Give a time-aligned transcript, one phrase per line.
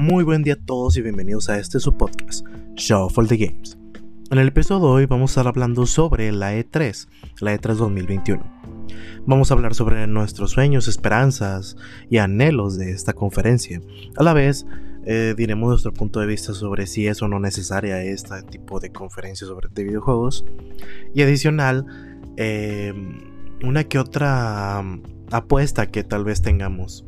[0.00, 3.76] Muy buen día a todos y bienvenidos a este su podcast, Shuffle the Games.
[4.30, 7.06] En el episodio de hoy vamos a estar hablando sobre la E3,
[7.40, 8.42] la E3 2021.
[9.26, 11.76] Vamos a hablar sobre nuestros sueños, esperanzas
[12.08, 13.82] y anhelos de esta conferencia.
[14.16, 14.64] A la vez,
[15.04, 18.92] eh, diremos nuestro punto de vista sobre si es o no necesaria este tipo de
[18.92, 20.46] conferencias sobre de videojuegos.
[21.14, 21.84] Y adicional,
[22.38, 22.94] eh,
[23.62, 24.82] una que otra
[25.30, 27.04] apuesta que tal vez tengamos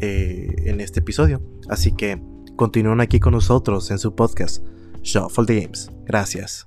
[0.00, 1.42] eh, en este episodio.
[1.68, 2.20] Así que
[2.56, 4.64] continúen aquí con nosotros en su podcast,
[5.02, 5.90] Shuffle the Games.
[6.04, 6.66] Gracias.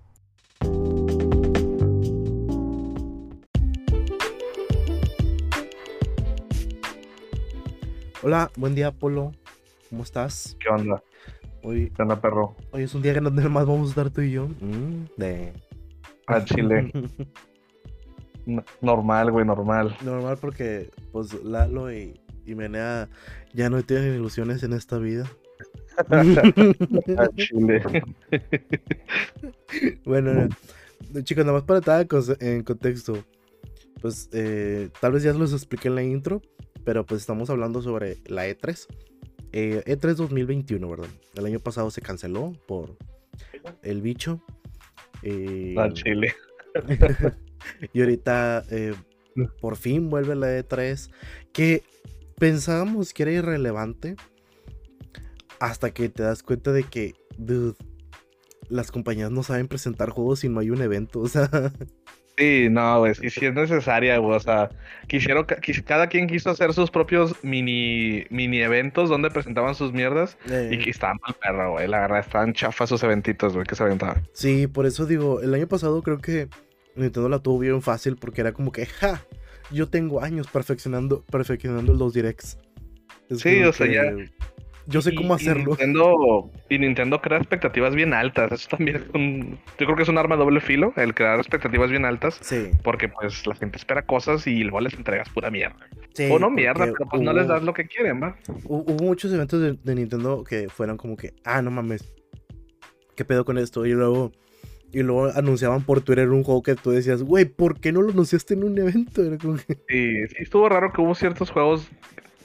[8.21, 9.31] Hola, buen día, Polo.
[9.89, 10.55] ¿Cómo estás?
[10.59, 11.03] ¿Qué onda?
[11.63, 12.55] Hoy, ¿Qué onda, perro?
[12.71, 14.47] hoy es un día que no más vamos a estar tú y yo.
[14.47, 15.53] Mm, de...
[16.27, 16.91] A Chile.
[18.47, 19.95] N- normal, güey, normal.
[20.03, 23.09] Normal porque pues Lalo y, y Menea
[23.53, 25.29] ya no tienen ilusiones en esta vida.
[26.09, 28.03] A Chile.
[30.05, 30.49] Bueno,
[31.11, 32.07] no, chicos, nada más para estar
[32.39, 33.23] en contexto.
[34.01, 36.41] Pues eh, tal vez ya los expliqué en la intro,
[36.83, 38.87] pero pues estamos hablando sobre la E E3.
[39.51, 41.07] Eh, E3 2021, ¿verdad?
[41.35, 42.97] El año pasado se canceló por
[43.81, 44.43] el bicho.
[45.21, 46.33] Eh, A Chile.
[47.93, 48.93] y ahorita eh,
[49.61, 51.11] por fin vuelve la E3
[51.51, 51.83] que
[52.47, 54.17] pensábamos que era irrelevante
[55.61, 57.75] hasta que te das cuenta de que, dude,
[58.67, 61.49] las compañías no saben presentar juegos si no hay un evento, o sea,
[62.37, 64.35] Sí, no, güey, sí, sí es necesaria, güey.
[64.35, 64.67] O sea,
[65.07, 69.93] quisieron, ca- quis- cada quien quiso hacer sus propios mini, mini eventos donde presentaban sus
[69.93, 70.35] mierdas.
[70.49, 71.87] eh, Y que estaban mal perro, güey.
[71.87, 74.27] La verdad, estaban chafas sus eventitos, güey, que se aventaban.
[74.33, 76.49] sí, por eso digo, el año pasado creo que
[76.95, 79.21] Nintendo la tuvo bien fácil porque era como que, ja,
[79.73, 82.57] yo tengo años perfeccionando, perfeccionando los directs.
[83.29, 84.13] Es Sí, o sea, ya-
[84.85, 85.65] Yo sé Y- cómo y hacerlo.
[85.67, 88.51] Nintendo, y Nintendo crea expectativas bien altas.
[88.51, 89.57] Eso también es un.
[89.79, 92.37] Yo creo que es un arma de doble filo, el crear expectativas bien altas.
[92.41, 95.77] Sí, Porque pues la gente espera cosas y luego les entregas pura mierda.
[96.13, 98.35] sí, o no mierda, pero pues no les das lo que quieren, ¿va?
[98.65, 102.03] Hu- Hubo muchos eventos de, de Nintendo que fueron como que, ah, no mames,
[103.15, 103.85] ¿qué pedo con esto?
[103.85, 104.33] Y luego,
[104.93, 108.11] y luego anunciaban por Twitter un juego que tú decías, güey, ¿por qué no lo
[108.11, 109.23] anunciaste en un evento?
[109.23, 111.89] Era como que, Sí, sí estuvo raro que hubo ciertos juegos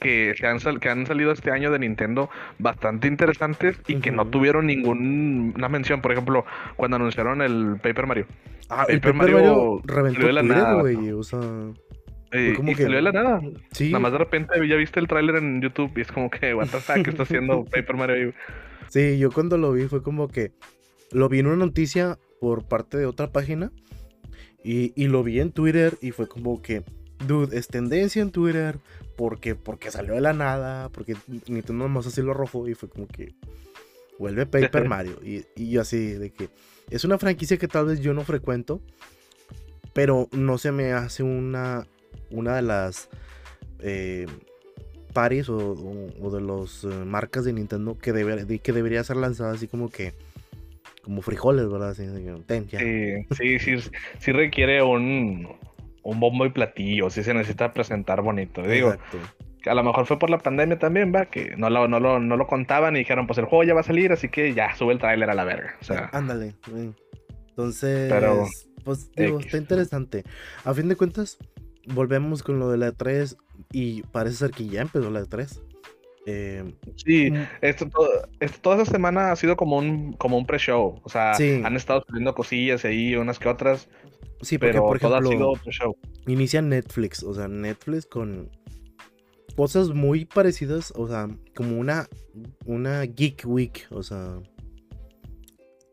[0.01, 4.11] que, se han, sal- que han salido este año de Nintendo bastante interesantes y que
[4.13, 6.01] no tuvieron ninguna mención.
[6.01, 6.45] Por ejemplo,
[6.77, 8.27] cuando anunciaron el Paper Mario.
[8.71, 11.41] ah, el Paper Paper Mario Mario reventó de la Twitter, nada, güey, o sea,
[12.33, 13.41] Eh, y que- salió de la nada.
[13.73, 16.55] sí, Nada más de repente ya viste el tráiler en YouTube y es como que,
[16.55, 18.33] what the fuck, ¿qué está haciendo Paper Mario
[18.89, 20.53] sí, yo cuando lo vi fue como que,
[21.11, 23.73] lo vi en una noticia por parte de otra página
[24.65, 26.83] y, y lo vi en Twitter y fue como que,
[27.27, 28.79] dude, es tendencia en Twitter
[29.17, 31.17] porque, porque salió de la nada, porque
[31.49, 33.35] Nintendo nomás así lo arrojó y fue como que
[34.19, 35.19] vuelve Paper Mario.
[35.25, 36.49] Y, y yo así, de que
[36.91, 38.81] es una franquicia que tal vez yo no frecuento,
[39.93, 41.87] pero no se me hace una,
[42.31, 43.09] una de las
[43.81, 44.27] eh,
[45.13, 49.17] paris o, o- o de las marcas de Nintendo que, debe- de- que debería ser
[49.17, 50.15] lanzada así como que
[51.09, 51.95] como frijoles, ¿verdad?
[51.95, 52.07] Sí,
[53.31, 55.49] sí, sí, sí requiere un,
[56.03, 58.61] un bombo y platillo, sí se necesita presentar bonito.
[58.61, 59.17] Digo, Exacto.
[59.71, 62.37] a lo mejor fue por la pandemia también, va, que no lo, no lo, no
[62.37, 64.93] lo contaban y dijeron, pues el juego ya va a salir, así que ya, sube
[64.93, 65.77] el tráiler a la verga.
[65.81, 66.57] O sea, Ándale.
[67.49, 68.47] Entonces, Pero,
[68.85, 69.47] pues digo, X.
[69.47, 70.25] está interesante.
[70.67, 71.39] A fin de cuentas,
[71.87, 73.35] volvemos con lo de la E3
[73.73, 75.63] y parece ser que ya empezó la E3.
[76.27, 80.47] Eh, sí, mm, esto, todo- esto- toda esta semana ha sido como un, como un
[80.47, 81.01] pre-show.
[81.03, 81.61] O sea, Sí.
[81.65, 83.89] han estado subiendo cosillas ahí, unas que otras,
[84.43, 85.97] sí, porque pero por todo ha ejemplo, sido pre-show.
[86.27, 88.51] inicia Netflix, o sea, Netflix con
[89.57, 92.07] cosas muy parecidas, o sea, como una,
[92.67, 94.37] una Geek Week, o sea.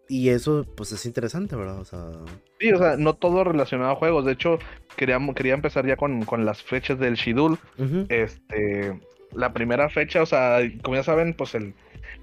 [0.07, 1.79] Y eso, pues es interesante, ¿verdad?
[1.79, 2.11] O sea,
[2.59, 4.23] Sí, o sea, no todo relacionado a juegos.
[4.25, 4.59] De hecho,
[4.95, 7.57] quería, quería empezar ya con, con las fechas del schedule.
[7.79, 8.99] ujú, Este,
[9.35, 11.73] la primera fecha, o sea, como ya saben, pues el,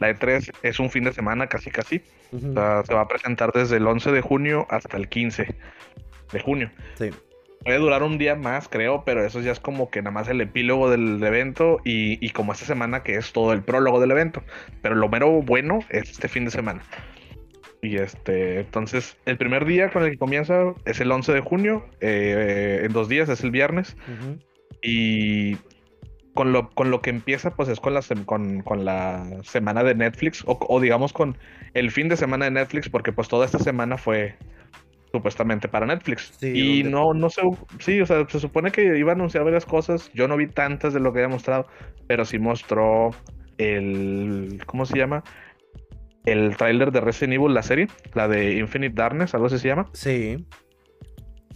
[0.01, 2.03] la E3 es un fin de semana casi casi.
[2.35, 5.55] O sea, se va a presentar desde el 11 de junio hasta el 15
[6.33, 6.71] de junio.
[6.99, 7.11] sí,
[7.63, 10.41] Puede durar un día más, creo, pero eso ya es como que nada más el
[10.41, 14.43] epílogo del evento y, y como esta semana que es todo el prólogo del evento.
[14.81, 16.83] Pero lo mero bueno es este fin de semana.
[17.83, 21.85] Y este, entonces, el primer día con el que comienza es el 11 de junio,
[22.01, 23.97] eh, en dos días, es el viernes.
[24.07, 24.39] ujú,
[24.83, 25.57] Y
[26.35, 29.85] con lo, con lo que empieza, pues es con la, sem- con, con la semana
[29.85, 31.37] de Netflix, o, o digamos con
[31.75, 34.37] el fin de semana de Netflix, porque pues toda esta semana fue
[35.13, 36.33] supuestamente para Netflix.
[36.39, 37.43] Sí, y no, no sé,
[37.81, 40.11] sí, o sea, se supone que iba a anunciar varias cosas.
[40.15, 41.67] Yo no vi tantas de lo que había mostrado,
[42.07, 43.11] pero sí mostró
[43.59, 44.63] el.
[44.65, 45.23] ¿Cómo se llama?
[46.25, 49.91] El tráiler de Resident Evil, la serie, la de Infinite Darkness, algo así se llama.
[49.93, 50.47] Sí.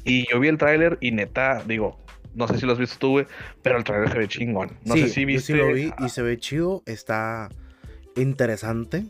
[0.05, 1.99] Y yo vi el tráiler y neta, digo,
[2.37, 3.27] no sé si lo has visto tú, güey,
[3.63, 4.71] pero el tráiler se ve chingón.
[4.85, 5.47] No sí, sé si yo viste.
[5.53, 7.49] sí lo vi y se ve chido, está
[8.15, 9.07] interesante.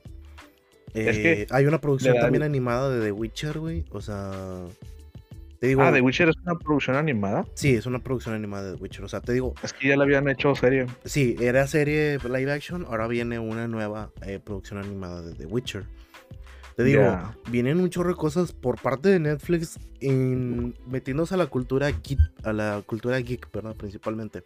[0.94, 3.84] Es que Eh, hay una producción da- también animada de The Witcher, güey.
[3.90, 4.30] O sea,
[5.60, 7.44] te digo, Ah, The Witcher es una producción animada.
[7.54, 9.04] sí, es una producción animada de The Witcher.
[9.04, 10.86] O sea, te digo, Es que ya la habían hecho serie.
[11.04, 15.84] sí, era serie live action, ahora viene una nueva eh, producción animada de The Witcher.
[16.76, 17.02] Te digo,
[17.50, 22.20] vienen un chorro de cosas por parte de Netflix en, metiéndose a la cultura geek,
[22.44, 23.74] a la cultura geek, ¿verdad?
[23.74, 24.44] Principalmente.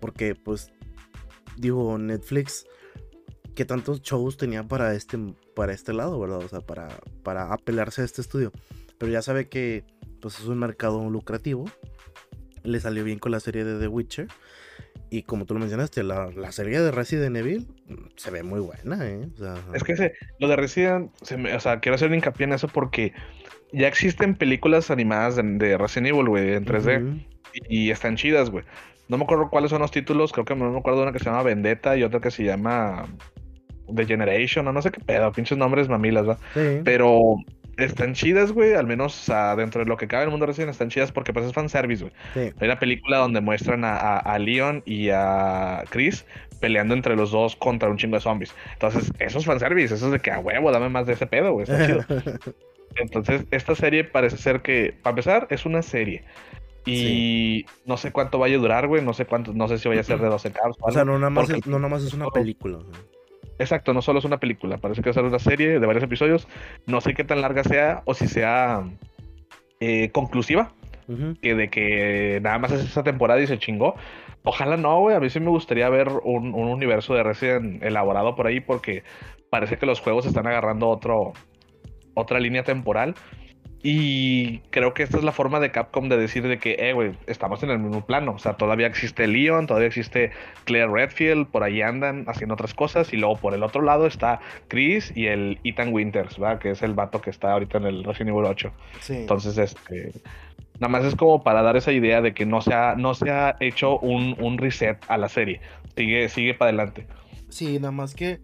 [0.00, 0.70] Porque, pues,
[1.56, 2.66] digo, Netflix,
[3.54, 5.16] ¿qué tantos shows tenía para este,
[5.56, 6.40] para este lado, verdad?
[6.40, 6.88] O sea, para,
[7.22, 8.52] para apelarse a este estudio.
[8.98, 9.86] Pero ya sabe que,
[10.20, 11.64] pues, es un mercado lucrativo.
[12.64, 14.28] Le salió bien con la serie de The Witcher.
[15.10, 17.68] Y como tú lo mencionaste, la, la serie de Resident Evil
[18.16, 19.28] se ve muy buena, ¿eh?
[19.34, 22.44] O sea, Es que ese, lo de Resident, se me- o sea, quiero hacer hincapié
[22.44, 23.12] en eso porque
[23.72, 27.02] ya existen películas animadas de, de Resident Evil, güey, en 3D.
[27.02, 27.20] ujú.
[27.68, 28.64] y están chidas, güey.
[29.08, 31.18] No me acuerdo cuáles son los títulos, creo que no me acuerdo de una que
[31.20, 33.06] se llama Vendetta y otra que se llama
[33.94, 36.38] The Generation, o no sé qué pedo, pinches nombres mamilas, ¿va?
[36.54, 36.80] Sí.
[36.84, 37.36] Pero
[37.78, 40.46] están chidas, güey, al menos o sea, dentro de lo que cabe en el mundo
[40.46, 42.14] recién están chidas porque pues es fanservice, güey.
[42.34, 42.54] Sí.
[42.60, 46.26] Hay una película donde muestran a, a, a Leon y a Chris
[46.60, 48.54] peleando entre los dos contra un chingo de zombies.
[48.74, 51.52] Entonces, eso es fanservice, eso es de que a huevo, dame más de ese pedo,
[51.52, 52.04] güey, está chido.
[52.96, 56.24] Entonces, esta serie parece ser que, para empezar, es una serie.
[56.86, 59.02] Y no sé cuánto vaya a durar, güey.
[59.02, 60.76] No sé cuánto, no sé si vaya a ser de 12 caps.
[60.80, 62.78] o sea, no nada, más porque- es, no nada más es una película.
[63.58, 64.78] Exacto, no solo es una película.
[64.78, 66.48] Parece que va a ser una serie de varios episodios.
[66.86, 68.84] No sé qué tan larga sea o si sea
[69.80, 70.72] eh, conclusiva.
[71.42, 73.94] Que de que nada más es esa temporada y se chingó.
[74.42, 75.14] Ojalá no, güey.
[75.14, 79.02] A mí sí me gustaría ver un, un universo de Resident elaborado por ahí porque
[79.50, 81.34] parece que los juegos están agarrando otro,
[82.14, 83.14] otra línea temporal.
[83.86, 87.12] Y creo que esta es la forma de Capcom de decir de que, eh, güey,
[87.26, 88.32] estamos en el mismo plano.
[88.32, 90.30] O sea, todavía existe Leon, todavía existe
[90.64, 93.12] Claire Redfield, por ahí andan haciendo otras cosas.
[93.12, 96.60] Y luego por el otro lado está Chris y el Ethan Winters, ¿verdad?
[96.60, 98.72] Que es el vato que está ahorita en el Resident Evil 8.
[99.00, 99.16] Sí.
[99.16, 100.12] Entonces, este,
[100.80, 103.30] nada más es como para dar esa idea de que no se ha, no se
[103.30, 105.60] ha hecho un, un reset a la serie.
[105.94, 107.06] Sigue, sigue para adelante.
[107.50, 108.40] Sí, nada más que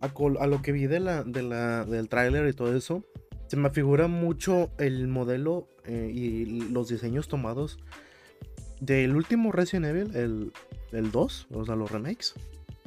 [0.00, 3.04] a, lo que vi de la, de la, del tráiler y todo eso,
[3.50, 7.78] se me figura mucho el modelo eh, y los diseños tomados
[8.80, 10.52] del último Resident Evil, el,
[10.92, 12.34] el 2, o sea, los remakes.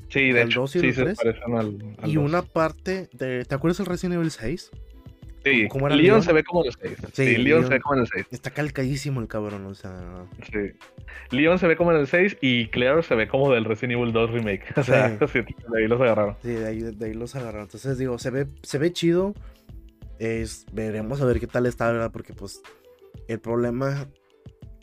[0.07, 1.18] Sí, de ¿El hecho, dos y sí el se tres?
[1.18, 2.24] parecen al, al y dos.
[2.25, 3.44] una parte de...
[3.45, 4.71] ¿Te acuerdas del Resident Evil 6?
[5.44, 6.24] Sí, ¿cómo era Leon Leon?
[6.24, 6.98] se ve como el 6.
[7.01, 7.63] Sí, Sí, Leon, Leon.
[7.63, 8.25] se ve como en el 6.
[8.31, 10.25] Está calcadísimo el cabrón, o sea...
[10.51, 10.71] Sí.
[11.36, 14.13] Leon se ve como en el 6 y Claire se ve como del Resident Evil
[14.13, 14.63] 2 remake.
[14.77, 15.25] O sea, Sí.
[15.33, 15.39] sí,
[15.71, 16.38] de ahí los agarraron.
[16.42, 17.63] Sí, de ahí, de ahí los agarraron.
[17.63, 19.33] Entonces digo, se ve, se ve chido.
[20.19, 22.12] Es, veremos a ver qué tal está, ¿verdad?
[22.12, 22.62] Porque pues
[23.27, 24.07] el problema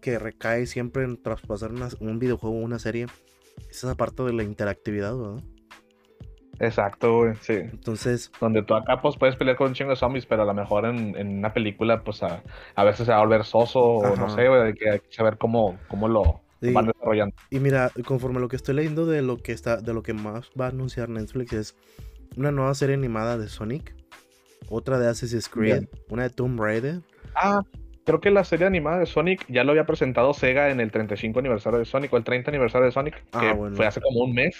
[0.03, 3.07] que recae siempre en traspasar una- un videojuego o una serie
[3.71, 5.43] es esa parte de la interactividad, ¿verdad?
[6.59, 7.55] Exacto, güey, sí.
[7.55, 10.53] Entonces, Donde tú acá pues puedes pelear con un chingo de zombies, pero a lo
[10.53, 12.43] mejor en, en una película pues a,
[12.75, 15.13] a veces se va a volver soso o no sé, güey, hay que, hay que
[15.13, 16.75] saber cómo, cómo lo Sí.
[16.75, 17.35] van desarrollando.
[17.49, 20.13] y mira, conforme a lo que estoy leyendo de lo que está, de lo que
[20.13, 21.77] más va a anunciar Netflix es
[22.37, 23.95] una nueva serie animada de Sonic,
[24.71, 25.89] otra de Assassin's Creed, Bien.
[26.09, 27.01] una de Tomb Raider.
[27.35, 27.61] Ah,
[28.07, 31.39] creo que la serie animada de Sonic ya lo había presentado Sega en el 35
[31.39, 33.77] aniversario de Sonic o el 30 aniversario de Sonic, Ah, que bueno.
[33.77, 34.57] fue hace como un mes.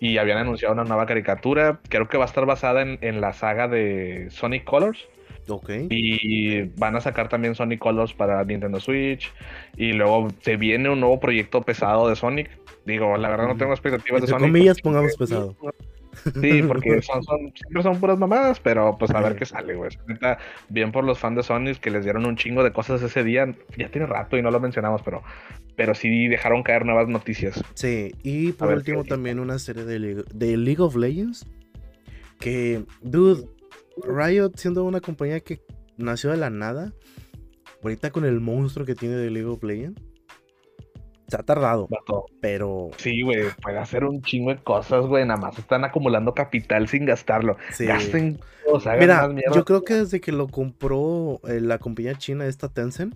[0.00, 1.80] Y habían anunciado una nueva caricatura.
[1.88, 5.06] Creo que va a estar basada en, en la saga de Sonic Colors.
[5.48, 5.70] Ok.
[5.88, 9.32] Y van a sacar también Sonic Colors para Nintendo Switch.
[9.76, 12.50] Y luego se viene un nuevo proyecto pesado de Sonic.
[12.84, 14.46] Digo, la verdad no tengo expectativas de Entre Sonic.
[14.52, 15.56] comillas, pongamos pesado.
[16.40, 19.90] Sí, porque son, son- siempre son puras mamadas, pero pues a ver qué sale, güey.
[20.68, 23.54] Bien por los fans de Sonic que les dieron un chingo de cosas ese día.
[23.76, 25.22] Ya tiene rato y no lo mencionamos, pero,
[25.76, 27.62] pero sí dejaron caer nuevas noticias.
[27.74, 31.46] Sí, y por último también una serie de de League of Legends.
[32.38, 33.46] Que, dude,
[34.02, 35.60] Riot siendo una compañía que
[35.98, 36.92] nació de la nada,
[37.82, 40.00] ahorita con el monstruo que tiene de League of Legends,
[41.30, 41.88] se ha tardado,
[42.40, 45.24] pero Sí, güey, puede hacer un chingo de cosas, güey.
[45.24, 47.56] Nada más están acumulando capital sin gastarlo.
[47.72, 47.86] sí.
[47.86, 48.38] Gasten,
[48.70, 49.54] o sea, Mira, más mierda.
[49.54, 53.14] yo creo que desde que lo compró eh, la compañía china esta Tencent,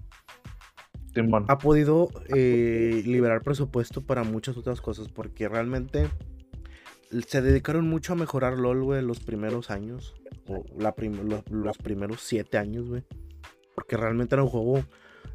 [1.48, 6.08] ha podido eh, liberar presupuesto para muchas otras cosas, porque realmente
[7.28, 10.14] se dedicaron mucho a mejorar LOL, güey, los primeros años,
[10.48, 13.04] o la prim- lo- los, primeros siete años, güey.
[13.76, 14.84] Porque realmente era un juego,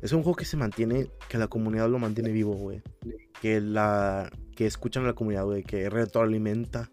[0.01, 2.81] es un juego que se mantiene, que la comunidad lo mantiene vivo, güey.
[3.41, 6.89] Que la, que escuchan a la comunidad, güey, que retroalimenta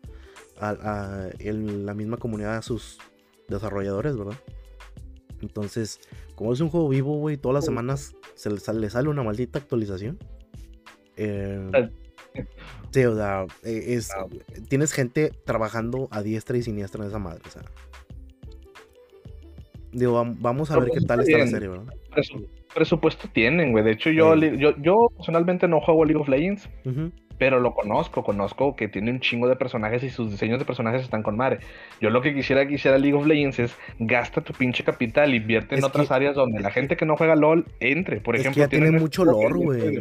[0.59, 2.99] a, la misma comunidad a sus
[3.49, 4.37] desarrolladores, ¿verdad?
[5.41, 6.01] Entonces,
[6.35, 9.59] como es un juego vivo, güey, todas las semanas se le sale, sale una maldita
[9.59, 10.19] actualización.
[11.17, 11.91] Eh,
[12.91, 14.27] sí, o sea, e, es, ah.
[14.69, 17.63] tienes gente trabajando a diestra y siniestra en esa madre, o sea.
[19.93, 21.95] Digo, vamos a ver qué tal está la serie, ¿verdad?
[22.77, 23.83] Presupuesto tienen, güey.
[23.83, 26.69] De hecho, yo, yo, yo personalmente no juego League of Legends
[27.39, 31.03] pero lo conozco, conozco que tiene un chingo de personajes y sus diseños de personajes
[31.03, 31.59] están con madre.
[32.01, 35.77] Yo lo que quisiera que hiciera League of Legends es gasta tu pinche capital, invierte
[35.77, 38.21] en otras áreas donde la gente que no juega LOL entre.
[38.21, 40.01] Por ejemplo, tiene mucho lore, güey.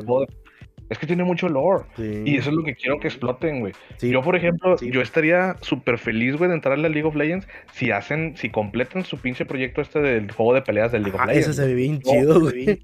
[0.89, 1.85] Es que tiene mucho lore.
[1.97, 3.73] Y eso es lo que quiero que exploten, güey.
[4.01, 7.91] Yo, por ejemplo, yo estaría súper feliz, güey, de entrarle a League of Legends si
[7.91, 11.47] hacen, si completan su pinche proyecto este del juego de peleas del League of Legends.
[11.47, 12.83] Ese se ve bien chido, güey.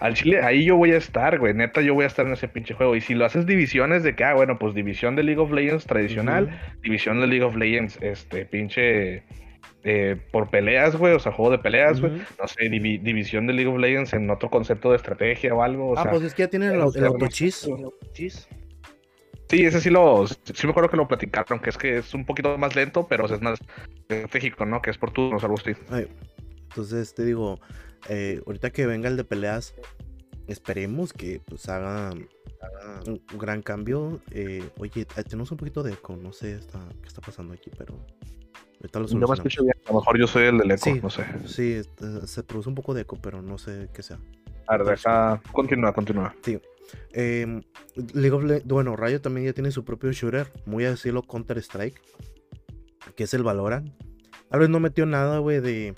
[0.00, 1.54] al chile, ahí yo voy a estar, güey.
[1.54, 2.94] Neta, yo voy a estar en ese pinche juego.
[2.94, 5.86] Y si lo haces divisiones de que, ah, bueno, pues división de League of Legends
[5.86, 9.24] tradicional, división de League of Legends, este, pinche
[9.84, 12.12] eh, por peleas, güey, o sea, juego de peleas, güey.
[12.40, 15.98] No sé, división de League of Legends en otro concepto de estrategia o algo.
[15.98, 17.68] ah, pues es que ya tienen el, el autochis.
[19.48, 22.24] Sí, ese sí lo, sí me acuerdo que lo platicaron, que es que es un
[22.24, 23.58] poquito más lento, pero es más
[24.08, 24.80] estratégico, ¿no?
[24.80, 25.72] Que es por turnos, algo así.
[26.70, 27.60] Entonces te digo,
[28.08, 29.74] eh, ahorita que venga el de peleas,
[30.46, 32.14] esperemos que pues haga,
[33.06, 34.22] un, gran cambio.
[34.30, 38.06] Eh, oye, tenemos un poquito de eco, no sé está, qué está pasando aquí, pero
[39.14, 39.74] no me escucho bien.
[39.86, 41.24] A lo mejor yo soy el del eco, no sé.
[41.46, 44.18] Sí, este, se produce un poco de eco, pero no sé qué sea.
[44.66, 45.40] A ver, deja.
[45.52, 46.34] Continúa, continúa.
[46.42, 46.58] Sí.
[47.12, 47.62] Eh,
[48.64, 52.00] bueno, Rayo también ya tiene su propio shooter, muy a decirlo Counter-Strike,
[53.14, 53.90] que es el Valorant.
[54.50, 55.94] Tal vez no metió nada, güey, de,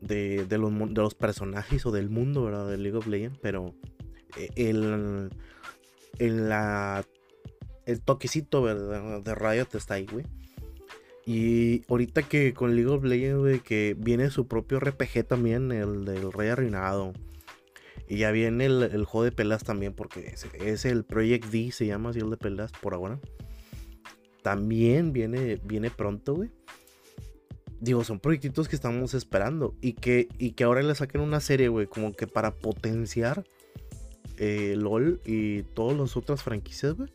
[0.00, 2.68] de, de, los, de los personajes o del mundo, ¿verdad?
[2.68, 3.74] De League of Legends, pero
[4.36, 5.30] eh, el,
[6.18, 7.04] el, la,
[7.86, 9.22] el toquecito, ¿verdad?
[9.22, 10.26] De Riot está ahí, güey.
[11.26, 16.32] Y ahorita que con League of Legends, que viene su propio RPG también, el del
[16.32, 17.12] Rey Arruinado.
[18.06, 22.10] Y ya viene el, juego de pelas también, porque es, el Project D, se llama
[22.10, 23.18] así el de pelas por ahora.
[24.42, 26.50] También viene, viene pronto, güey.
[27.80, 29.74] Digo, son proyectitos que estamos esperando.
[29.80, 33.44] Y que, y que ahora le saquen una serie, güey, como que para potenciar
[34.36, 37.08] eh, LOL y todas las otras franquicias, güey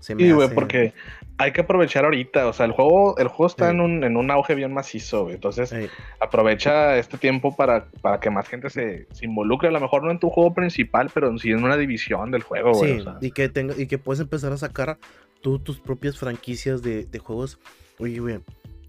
[0.00, 0.94] sí, güey, porque
[1.40, 2.46] hay que aprovechar ahorita.
[2.46, 5.36] O sea, el juego, el juego está en, un, en un auge bien macizo, güey.
[5.36, 5.74] Entonces,
[6.20, 9.68] aprovecha este tiempo para, para que más gente se, involucre.
[9.68, 12.72] A lo mejor no en tu juego principal, pero sí en una división del juego,
[12.72, 13.00] güey.
[13.00, 14.98] Sí, y, que tenga, y que puedes empezar a sacar
[15.40, 17.58] tú tus propias franquicias de, de juegos.
[17.98, 18.40] Oye, güey,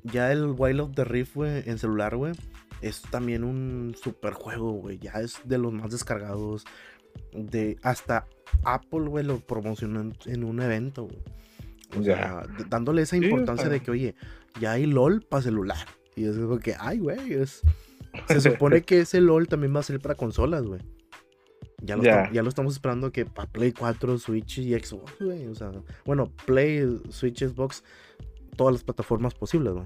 [0.03, 2.33] ya el Wild of the Rift, güey, en celular, güey,
[2.81, 4.97] es también un super juego, güey.
[4.97, 6.65] Ya es de los más descargados.
[7.33, 8.25] De hasta
[8.63, 11.07] Apple, güey, lo promocionó en, un evento,
[11.97, 14.15] O sea, dándole esa importancia de que, oye,
[14.59, 15.87] ya hay LOL para celular.
[16.15, 17.61] Y es algo que, ay, güey, es...
[18.27, 20.81] Se supone que ese LOL también va a ser para consolas, güey.
[21.83, 25.47] Ya lo, ya lo estamos esperando que para Play 4, Switch y Xbox, güey.
[25.47, 25.71] O sea,
[26.05, 27.83] bueno, Play, Switch, Xbox,
[28.55, 29.85] todas las plataformas posibles, güey.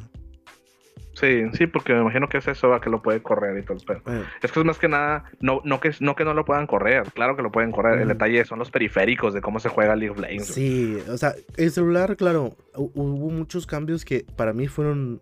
[1.16, 3.78] Sí, sí, porque me imagino que es eso, que lo puede correr y todo.
[3.88, 4.24] Pero eh.
[4.42, 7.04] es que es más que nada, no, no, que, no que no lo puedan correr,
[7.14, 8.00] claro que lo pueden correr.
[8.02, 10.48] El detalle son los periféricos de cómo se juega League of Legends.
[10.48, 15.22] Sí, o sea, el celular, claro, hubo muchos cambios que para mí fueron,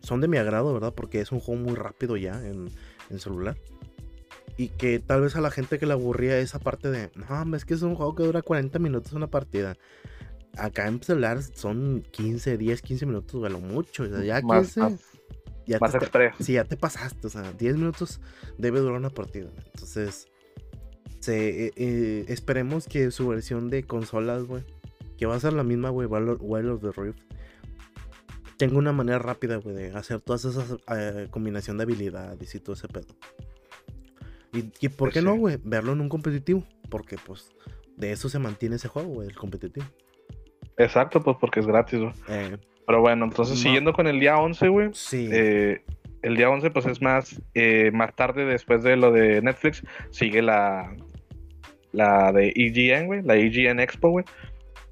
[0.00, 0.94] son de mi agrado, ¿verdad?
[0.94, 2.68] Porque es un juego muy rápido ya en,
[3.10, 3.56] en celular.
[4.56, 7.64] Y que tal vez a la gente que le aburría esa parte de, no, es
[7.64, 9.76] que es un juego que dura 40 minutos una partida
[10.56, 14.04] acá en celular son 15, 10, 15 minutos, a lo mucho.
[14.04, 14.96] O sea, ya 15,
[15.66, 18.20] ya más te, Sí, ya te pasaste, o sea, 10 minutos
[18.58, 19.50] debe durar una partida.
[19.72, 20.28] Entonces,
[21.20, 24.62] se, eh, eh, esperemos que su versión de consolas, güey,
[25.18, 27.20] que va a ser la misma, güey, Wild of the Rift,
[28.56, 32.74] tenga una manera rápida, güey, de hacer todas esas eh, combinación de habilidades y todo
[32.74, 33.14] ese pedo.
[34.52, 35.58] Y, y ¿por qué no, güey?
[35.62, 36.64] Verlo en un competitivo.
[36.88, 37.50] Porque, pues,
[37.96, 39.86] de eso se mantiene ese juego, güey, el competitivo.
[40.78, 42.12] Exacto, pues porque es gratis, güey.
[42.86, 44.90] Pero bueno, entonces siguiendo con el día 11, güey.
[44.92, 45.28] Sí.
[45.32, 45.82] Eh,
[46.22, 50.42] el día 11, pues es más, eh, más tarde después de lo de Netflix, sigue
[50.42, 50.92] la,
[51.92, 54.24] la de EGN, güey, la EGN Expo, güey.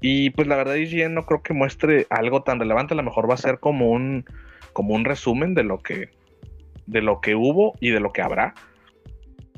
[0.01, 3.29] Y pues la verdad, EGN no creo que muestre algo tan relevante, a lo mejor
[3.29, 4.25] va a ser como un,
[4.73, 6.09] como un resumen de lo que,
[6.85, 8.53] de lo que hubo y de lo que habrá.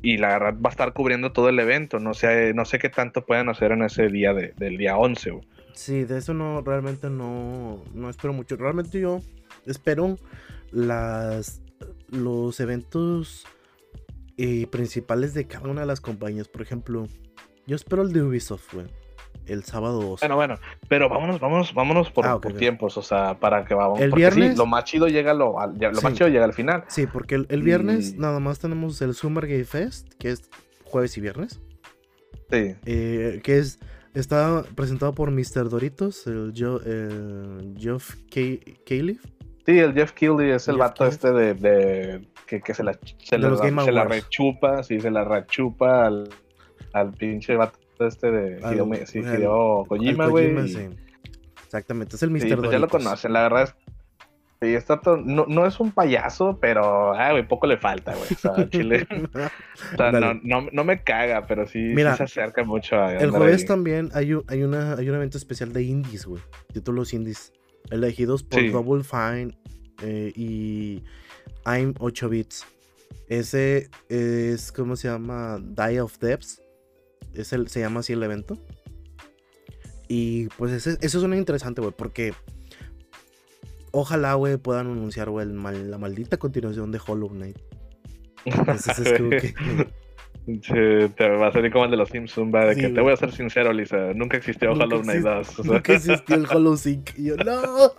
[0.04, 2.90] Y la verdad va a estar cubriendo todo el evento, no sé, no sé qué
[2.90, 5.48] tanto pueden hacer en ese día del día 11, güey.
[5.78, 8.56] Sí, de eso no, realmente no, no espero mucho.
[8.58, 9.22] Realmente yo
[9.66, 10.18] espero
[10.72, 11.62] las,
[12.10, 13.46] los eventos
[14.38, 16.48] eh, principales de cada una de las compañías.
[16.48, 17.08] Por ejemplo,
[17.68, 18.88] yo espero el de Ubisoft, güey.
[19.46, 20.20] el sábado 2.
[20.22, 20.56] Bueno, bueno,
[20.90, 24.00] pero vámonos, vámonos, vámonos por, Ah, por tiempos, o sea, para que vamos.
[24.02, 26.54] El porque sí, viernes- lo más chido llega lo, al- lo más chido llega al
[26.54, 26.84] final.
[26.88, 30.50] Sí, porque el, el viernes Y- nada más tenemos el Summer Game Fest, que es
[30.86, 31.60] jueves y viernes.
[32.50, 32.76] Sí.
[32.86, 33.78] eh, que es
[34.20, 35.70] está presentado por Mr.
[35.70, 39.24] Doritos, el, Jo- el Geoff Ca- Califf.
[39.66, 41.14] Sí, el Jeff Keighley es el Jeff vato Keighley.
[41.16, 45.26] este de, de- que, que se la, se la, se la rechupa, sí, se la
[45.26, 46.30] rechupa al,
[46.94, 50.68] al pinche vato este de Al- Hideo, sí, Hideo Kojima, güey.
[50.70, 50.88] Sí.
[51.66, 52.42] Exactamente, es el Mr.
[52.42, 53.04] Sí, pues ya lo Doritos.
[53.04, 53.76] conocen, la verdad es.
[54.60, 58.28] Sí, está no, no es un payaso, pero ah, güey, poco le falta, güey.
[58.32, 59.08] O sea, Chile.
[59.94, 63.16] o sea, no, no, no me caga, pero sí, se acerca mucho a.
[63.16, 63.68] El jueves ahí.
[63.68, 66.42] también hay un, hay, una, hay un evento especial de indies, güey.
[66.74, 67.54] Títulos indies.
[67.92, 68.70] Elegidos por Sí.
[68.70, 69.58] Double Fine
[70.02, 71.04] eh, y
[71.66, 72.66] I'm 8 bits.
[73.28, 75.60] Ese es, ¿cómo se llama?
[75.60, 76.62] Die of Depths.
[77.34, 78.58] Es el, se llama así el evento.
[80.08, 82.34] Y pues ese, eso suena interesante, güey, porque
[83.92, 87.58] ojalá, güey, puedan anunciar, güey, mal- la maldita continuación de Hollow Knight.
[88.46, 89.54] Entonces es como que...
[90.48, 93.02] Sí, te va a salir como el de los Simpsons, va, de Sí, que te
[93.02, 94.14] voy a ser sincero, Lisa.
[94.14, 95.60] Nunca existió Nunca Hollow Knight exist- 2.
[95.60, 97.10] o sea, Nunca existió el Hollow Sync.
[97.18, 97.92] Y yo, no.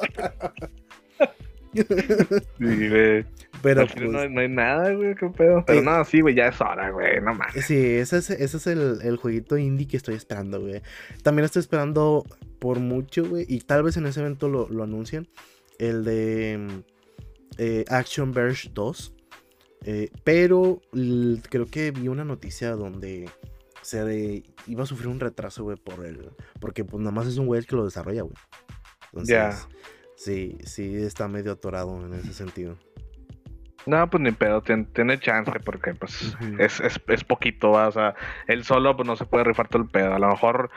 [1.75, 3.25] sí, güey.
[3.63, 5.63] Pero pues, no, hay, no hay nada, güey, qué pedo.
[5.67, 7.53] Pero Eh, no, sí, güey, ya es hora, güey, no más.
[7.53, 10.81] sí, ese es, ese es el, el jueguito indie que estoy esperando, güey.
[11.23, 12.25] También estoy esperando
[12.61, 13.45] por mucho, güey.
[13.49, 15.29] Y tal vez en ese evento lo, lo anuncien.
[15.79, 16.83] El de
[17.59, 19.15] eh, Action Verge 2.
[19.85, 20.81] Eh, pero
[21.49, 23.31] creo que vi una noticia donde
[23.83, 26.31] se de- iba a sufrir un retraso, güey, por el.
[26.61, 28.35] Porque pues nada más es un güey el que lo desarrolla, güey.
[29.13, 29.69] Entonces,
[30.17, 32.77] sí, sí está medio atorado en ese sentido.
[33.87, 37.89] No, pues ni pedo, tien- tiene chance porque pues es, es, es poquito, ¿va?
[37.89, 38.15] o sea,
[38.47, 40.13] él solo pues no se puede rifar todo el pedo.
[40.13, 40.71] A lo mejor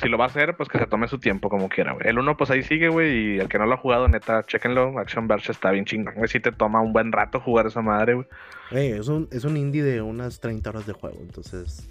[0.00, 2.06] si lo va a hacer, pues que se tome su tiempo como quiera, güey.
[2.06, 4.98] El uno pues ahí sigue, güey, y el que no lo ha jugado, neta, chéquenlo,
[4.98, 8.14] Action Verge está bien chingón, güey, si te toma un buen rato jugar esa madre,
[8.14, 8.26] güey.
[8.70, 11.90] Es, un, es un indie de unas 30 horas de juego, entonces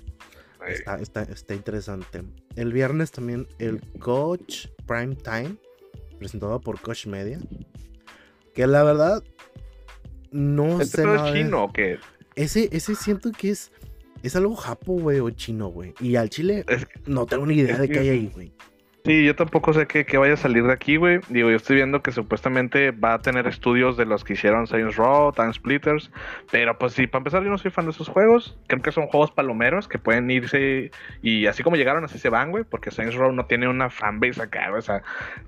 [0.67, 2.23] está, está, está interesante.
[2.55, 5.55] El viernes también el Coach Prime Time,
[6.17, 7.39] presentado por Coach Media.
[8.53, 9.23] Que la verdad,
[10.31, 11.99] no ¿Este sé nada es chino o qué?
[12.35, 13.71] Ese, ese siento que es,
[14.27, 15.93] es algo japo, güey, o chino, güey.
[15.99, 18.51] Y al chile Es no tengo ni idea de qué hay ahí, güey.
[19.05, 21.21] Sí, yo tampoco sé qué, qué vaya a salir de aquí, güey.
[21.29, 24.97] Digo, yo estoy viendo que supuestamente va a tener estudios de los que hicieron Saints
[24.97, 26.11] Row, Time Splitters.
[26.51, 28.57] Pero pues sí, para empezar, yo no soy fan de esos juegos.
[28.67, 32.51] Creo que son juegos palomeros que pueden irse y así como llegaron, así se van,
[32.51, 32.65] güey.
[32.65, 34.79] Porque Saints Row no tiene una fanbase acá, güey.
[34.79, 35.01] O sea,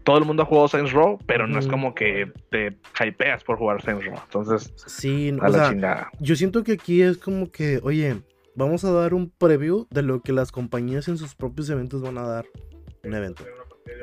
[0.03, 3.57] todo el mundo ha jugado Saints Row, pero no es como que te hypeas por
[3.57, 4.15] jugar Saints Row.
[4.23, 6.09] Entonces, Sí, a o la sea, chingada.
[6.21, 8.21] yo siento que aquí es como que, oye,
[8.55, 12.17] vamos a dar un preview de lo que las compañías en sus propios eventos van
[12.17, 12.45] a dar
[13.03, 13.43] un evento.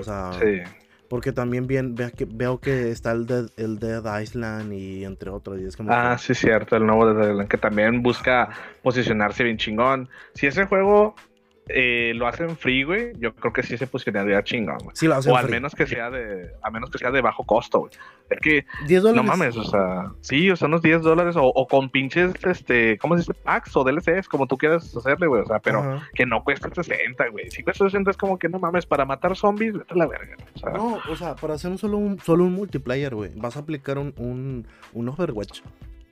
[0.00, 0.62] O sea, Sí.
[1.08, 5.30] porque también bien, vea que, veo que está el Dead, el Dead Island y entre
[5.30, 5.60] otros.
[5.60, 8.48] Y es como Ah, que- sí, cierto, el nuevo de Deadland, que también busca
[8.82, 10.08] posicionarse bien chingón.
[10.34, 11.14] Si ese juego
[11.68, 14.94] eh, lo hacen free, güey, yo creo que sí se posicionaría chingón, güey.
[14.94, 15.54] Sí, lo hacen O al free.
[15.54, 17.92] menos que sea de, a menos que sea de bajo costo, güey.
[18.30, 19.28] Es que, 10 no dólares.
[19.28, 23.14] mames, o sea, sí, o sea, unos 10 dólares o, o con pinches, este, ¿cómo
[23.16, 23.34] se dice?
[23.34, 27.28] Packs o DLCs, como tú quieras hacerle, güey, o sea, pero que no cueste 60,
[27.28, 27.50] güey.
[27.50, 30.36] Si cuesta 60 es como que no mames, para matar zombies, vete a la verga,
[30.54, 30.70] o sea.
[30.70, 33.98] No, o sea, para hacer un solo un, solo un multiplayer, güey, vas a aplicar
[33.98, 35.60] un, un, un Overwatch.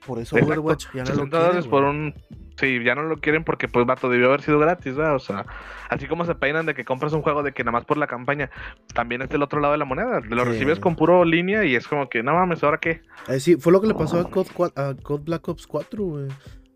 [0.07, 0.53] Por eso Exacto.
[0.61, 2.15] Overwatch ya no lo 60 quiere, dólares por un.
[2.57, 5.17] Sí, ya no lo quieren porque, pues, vato, debió haber sido gratis, ¿verdad?
[5.17, 5.45] O sea,
[5.89, 8.07] así como se peinan de que compras un juego de que nada más por la
[8.07, 8.49] campaña,
[8.95, 10.21] también es del otro lado de la moneda.
[10.21, 10.51] Lo Sí.
[10.51, 13.01] recibes con puro línea y es como que, no mames, ¿ahora qué?
[13.29, 16.05] Eh, sí, fue lo que le pasó a COD, cua- a COD Black Ops 4,
[16.05, 16.29] güey.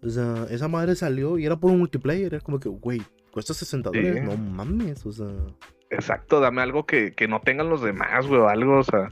[0.02, 2.34] O sea, esa madre salió y era por un multiplayer.
[2.34, 3.98] Era como que, güey, cuesta 60 Sí.
[4.00, 4.24] dólares.
[4.24, 5.26] No mames, o sea.
[5.90, 9.10] Exacto, dame algo que, que no tengan los demás, güey, o algo, o sea,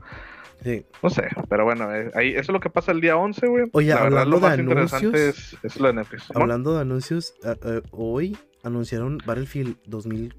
[0.62, 0.84] Sí.
[1.02, 1.28] no sé.
[1.48, 3.64] Pero bueno, eh, ahí, eso es lo que pasa el día 11, güey.
[3.72, 6.30] Oye, la verdad, hablando más de interesante anuncios, es, es lo de Netflix.
[6.34, 6.40] ¿no?
[6.40, 10.34] Hablando de anuncios, eh, eh, hoy anunciaron Battlefield 2000.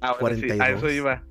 [0.00, 0.78] Ah, bueno, sí, a 42.
[0.78, 1.22] eso iba.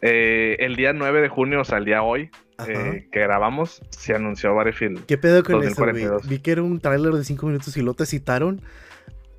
[0.00, 2.30] Eh, el día 9 de junio, o sea, el día hoy,
[2.66, 5.04] eh, que grabamos, se anunció Battlefield.
[5.06, 6.04] ¿Qué pedo con eso, güey?
[6.04, 6.28] 2042.
[6.28, 8.62] Vi que era un tráiler de 5 minutos y lo te citaron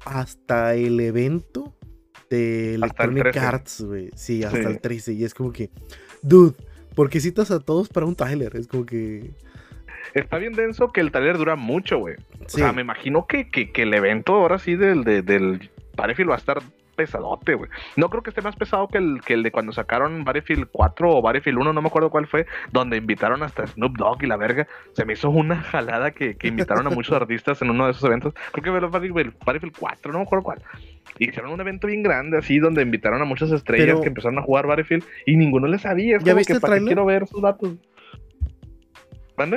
[0.06, 1.76] hasta el evento
[2.30, 3.40] de el Electronic 13.
[3.40, 4.10] Arts, güey.
[4.16, 4.66] Sí, hasta Sí.
[4.66, 5.14] el 13.
[5.14, 5.70] Y es como que,
[6.22, 6.56] dude,
[7.00, 8.58] ¿por qué citas a todos para un tráiler?
[8.58, 9.32] Es como que...
[10.14, 12.16] Está bien denso que el taller dura mucho, güey.
[12.48, 15.70] Sí, O sea, me imagino que, que, que el evento ahora sí del, de- del
[15.96, 16.62] Battlefield va a estar
[17.00, 17.70] pesadote, güey.
[17.96, 21.10] No creo que esté más pesado que el, que el de cuando sacaron Battlefield 4
[21.16, 24.36] o Battlefield 1, no me acuerdo cuál fue, donde invitaron hasta Snoop Dogg y la
[24.36, 24.68] verga.
[24.92, 28.04] Se me hizo una jalada que, que invitaron a muchos artistas en uno de esos
[28.04, 28.34] eventos.
[28.52, 30.62] Creo que fue Battlefield, Battlefield 4, no me acuerdo cuál.
[31.20, 34.42] Hicieron un evento bien grande así donde invitaron a muchas estrellas Pero- que empezaron a
[34.42, 36.18] jugar Battlefield y ninguno le sabía.
[36.18, 36.88] Es ¿Ya como viste que, el ¿para qué tráiler?
[36.90, 37.70] quiero ver sus datos?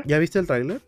[0.05, 0.81] ¿Ya viste el tráiler?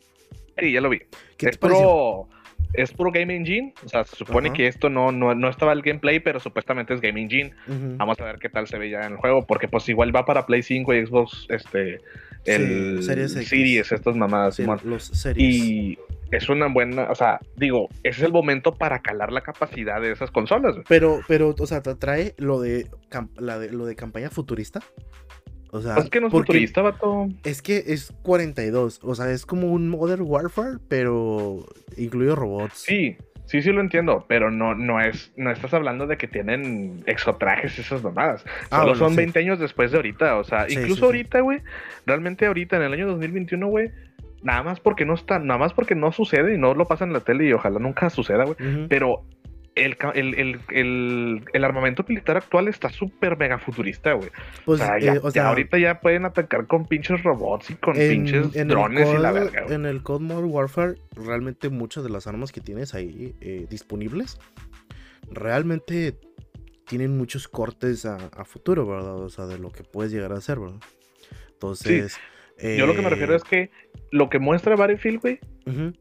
[0.56, 1.00] Sí, ya lo vi.
[1.36, 1.82] ¿Qué es pareció?
[1.82, 2.28] puro,
[2.74, 3.74] es puro Game Engine.
[3.84, 7.00] O sea, se supone que esto no, no, no estaba el gameplay, pero supuestamente es
[7.00, 7.52] Game Engine.
[7.96, 10.24] Vamos a ver qué tal se ve ya en el juego, porque pues igual va
[10.24, 12.00] para Play 5 y Xbox, este,
[12.44, 14.56] el Sí, Series estas mamadas.
[14.56, 14.80] Sí, Simón.
[14.84, 15.54] los series.
[15.54, 15.98] y
[16.30, 20.12] es una buena, o sea, digo, ese es el momento para calar la capacidad de
[20.12, 20.76] esas consolas.
[20.88, 22.88] Pero, pero, o sea, te trae lo de,
[23.36, 24.80] la de lo de campaña futurista.
[25.74, 27.28] O sea, es que no es porque futurista, vato.
[27.42, 29.00] Es que es 42.
[29.02, 32.74] O sea, es como un Modern Warfare, pero incluido robots.
[32.86, 37.02] Sí, sí, sí lo entiendo, pero no, no es, no estás hablando de que tienen
[37.06, 38.44] exotrajes y esas mamadas.
[38.70, 39.16] Ah, Solo bueno, son sí.
[39.16, 41.60] 20 años después de ahorita, o sea, Sí, incluso sí, ahorita, güey,
[42.06, 43.90] realmente ahorita en el año 2021, güey,
[44.44, 47.14] nada más porque no está, nada más porque no sucede y no lo pasan en
[47.14, 49.24] la tele y ojalá nunca suceda, güey, pero
[49.74, 54.30] el, el, el, el, el armamento militar actual está súper mega futurista, güey.
[54.64, 57.70] Pues, o sea, ya, eh, o ya sea, ahorita ya pueden atacar con pinches robots
[57.70, 59.74] y con en, pinches en drones y la verga, güey.
[59.74, 64.38] En el COD Modern Warfare, realmente muchas de las armas que tienes ahí eh, disponibles,
[65.30, 66.18] realmente
[66.86, 69.16] tienen muchos cortes a, a futuro, ¿verdad?
[69.16, 70.80] O sea, de lo que puedes llegar a hacer, ¿verdad?
[71.52, 72.18] Entonces...
[72.56, 73.70] Yo lo que me refiero eh, es que
[74.12, 75.40] lo que muestra Battlefield, güey,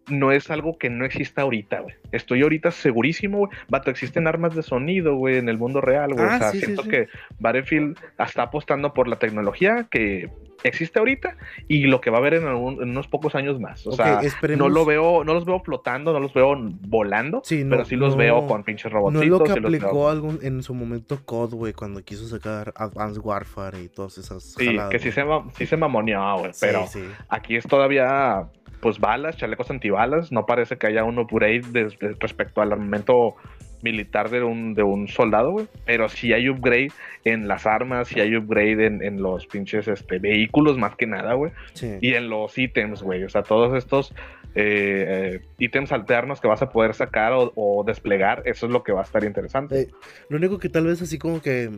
[0.09, 1.95] no es algo que no exista ahorita, güey.
[2.11, 3.51] Estoy ahorita segurísimo, güey.
[3.69, 6.25] Vato, existen armas de sonido, güey, en el mundo real, güey.
[6.25, 6.89] Ah, o sea, sí, sí, siento sí.
[6.89, 7.07] que
[7.39, 10.29] Battlefield está apostando por la tecnología que
[10.67, 13.85] existe ahorita y lo que va a haber en, algún- en unos pocos años más.
[13.87, 16.55] O sea, esperemos- no lo veo, no los veo flotando, no los veo
[16.87, 19.23] volando, Sí, no- pero sí los no- veo con pinches No robotitos.
[19.23, 23.21] es lo que sí aplicó algún, en su momento COD, güey, cuando quiso sacar Advanced
[23.23, 25.23] Warfare y todas esas Sí, jaladas, que sí se,
[25.55, 27.03] sí se mamoneó, güey, Sí, pero sí.
[27.29, 28.47] aquí es todavía,
[28.81, 30.31] pues, balas, chalecos antibalas.
[30.31, 33.35] No parece que haya un upgrade de- respecto al armamento
[33.83, 35.67] militar de un, de un soldado, güey.
[35.85, 36.91] Pero sí hay upgrade
[37.23, 41.33] en las armas, sí hay upgrade en, en los pinches este, vehículos, más que nada,
[41.33, 41.51] güey.
[41.73, 41.97] sí.
[42.01, 43.23] Y en los ítems, güey.
[43.23, 44.13] O sea, todos estos
[44.55, 48.83] eh, eh, ítems alternos que vas a poder sacar o, o desplegar, eso es lo
[48.83, 49.81] que va a estar interesante.
[49.81, 49.87] Eh,
[50.29, 51.69] lo único que tal vez así como que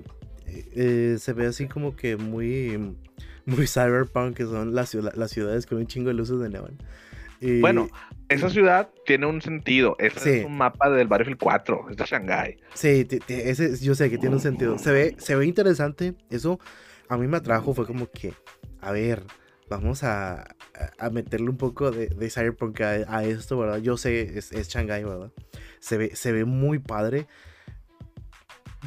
[0.75, 2.95] eh, se ve así como que muy
[3.45, 6.77] muy cyberpunk que son las, las ciudades con un chingo de luces de neón.
[7.45, 7.87] Y- Bueno,
[8.29, 9.95] esa ciudad tiene un sentido.
[9.99, 10.29] Ese Sí.
[10.39, 12.57] es un mapa del Battlefield 4, es de Shanghai.
[12.73, 14.77] Sí, ese, yo sé que tiene un sentido.
[14.79, 16.15] Se ve, se ve interesante.
[16.29, 16.59] Eso
[17.07, 17.73] a mí me atrajo.
[17.73, 18.33] Fue como que,
[18.81, 19.23] a ver,
[19.69, 20.45] vamos a, a-
[20.99, 23.77] a meterle un poco de, de cyberpunk a, a esto, ¿verdad?
[23.77, 25.31] Yo sé, es, es Shanghai, ¿verdad?
[25.79, 27.27] Se ve, se ve muy padre.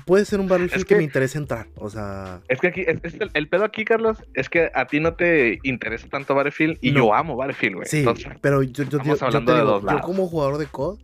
[0.04, 0.94] Puede ser un Battlefield Es que...
[0.94, 1.68] que- me interese entrar.
[1.76, 4.87] O sea, Es que aquí, es- es el, el pedo aquí, Carlos, es que a
[4.87, 6.98] ti no te interesa tanto Battlefield y No.
[6.98, 7.88] yo amo Battlefield, güey.
[7.88, 10.98] sí, Entonces, pero yo, yo, yo- yo te digo, yo como jugador de COD,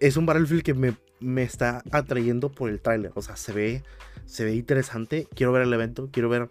[0.00, 3.10] es un Battlefield que me, me está atrayendo por el tráiler.
[3.14, 3.82] O sea, se ve,
[4.26, 5.26] se ve interesante.
[5.34, 6.50] Quiero ver el evento, quiero ver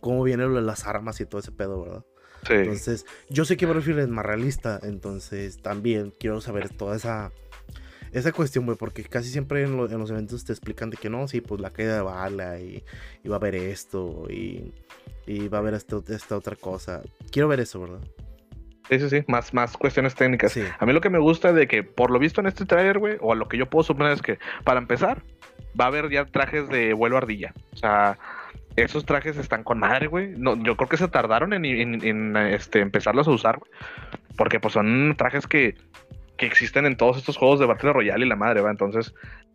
[0.00, 2.04] cómo vienen las armas y todo ese pedo, ¿verdad?
[2.46, 2.54] sí.
[2.54, 7.30] Entonces, yo sé que Battlefield es más realista, entonces también quiero saber toda esa
[8.12, 11.10] esa cuestión, güey, porque casi siempre en, lo- en los eventos te explican de que
[11.10, 12.82] no, sí, pues la caída de bala y,
[13.24, 14.72] y va a haber esto y,
[15.26, 17.02] y va a haber esta otra cosa.
[17.30, 18.00] Quiero ver eso, ¿verdad?
[18.88, 20.52] sí, sí, sí, más, más cuestiones técnicas.
[20.52, 20.62] Sí.
[20.78, 23.16] A mí lo que me gusta de que, por lo visto en este trailer, güey,
[23.20, 25.22] o a lo que yo puedo suponer es que, para empezar,
[25.78, 27.52] va a haber ya trajes de vuelo ardilla.
[27.74, 28.18] O sea,
[28.76, 30.28] esos trajes están con madre, güey.
[30.38, 33.70] No, yo creo que se tardaron en, en- en, este, empezarlos a usar, güey.
[34.38, 35.74] Porque pues son trajes que,
[36.38, 38.70] que existen en todos estos juegos de Battle Royale y la madre, ¿va?
[38.70, 39.12] Entonces,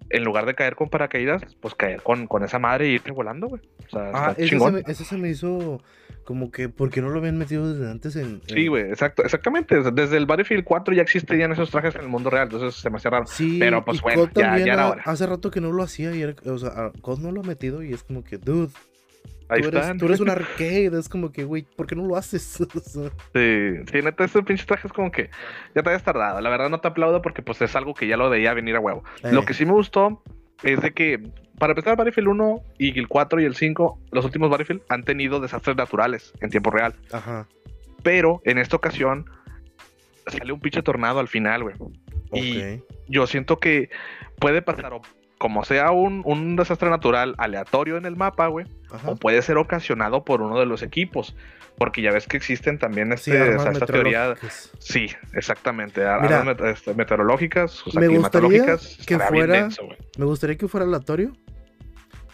[0.10, 3.48] en lugar de caer con paracaídas, pues caer con, con esa madre y irte volando,
[3.48, 3.62] güey.
[3.88, 5.82] O sea, Ah, eso se, me, eso se me hizo
[6.26, 8.42] como que, ¿por qué no lo habían metido desde antes en...
[8.48, 9.82] Sí, güey, exacto, exactamente.
[9.92, 12.98] Desde el Battlefield 4 ya existían esos trajes en el mundo real, entonces se me
[12.98, 13.26] hace raro.
[13.28, 15.04] Sí, Pero, pues, bueno, ya- ya era ha- hora.
[15.06, 17.44] hace rato que no lo hacía y era, o sea, a- COD no lo ha
[17.46, 18.70] metido y es como que, dude,
[19.54, 22.16] Ahí tú eres, tú eres un arcade, es como que, güey, ¿por qué no lo
[22.16, 22.60] haces?
[23.34, 25.30] Sí, sí, neta, ese pinche traje es como que
[25.76, 26.42] ya te habías tardado.
[26.42, 28.80] La verdad no te aplaudo porque pues es algo que ya lo veía venir a
[28.80, 29.04] huevo.
[29.24, 30.22] Lo eh, que sí me gustó
[30.64, 31.20] es de que,
[31.60, 35.40] para empezar, Battlefield 1 y el 4 y el 5, los últimos Battlefield han tenido
[35.40, 36.96] desastres naturales en tiempo real.
[37.12, 37.48] Ajá,
[38.02, 39.26] Pero en esta ocasión
[40.28, 41.76] sale un pinche tornado al final, güey.
[42.34, 43.90] Y yo siento que
[44.40, 45.02] puede pasar o
[45.44, 49.12] como sea un, un desastre natural aleatorio en el mapa, güey, Ajá.
[49.12, 51.36] o puede ser ocasionado por uno de los equipos.
[51.78, 54.36] Porque ya ves que existen también Sí, este, armas sea, esta teoría.
[54.80, 56.00] Sí, exactamente.
[56.00, 59.82] Mira, armas met- este, meteorológicas, o sea, me gustaría que fuera- denso.
[60.18, 61.34] Me gustaría que fuera aleatorio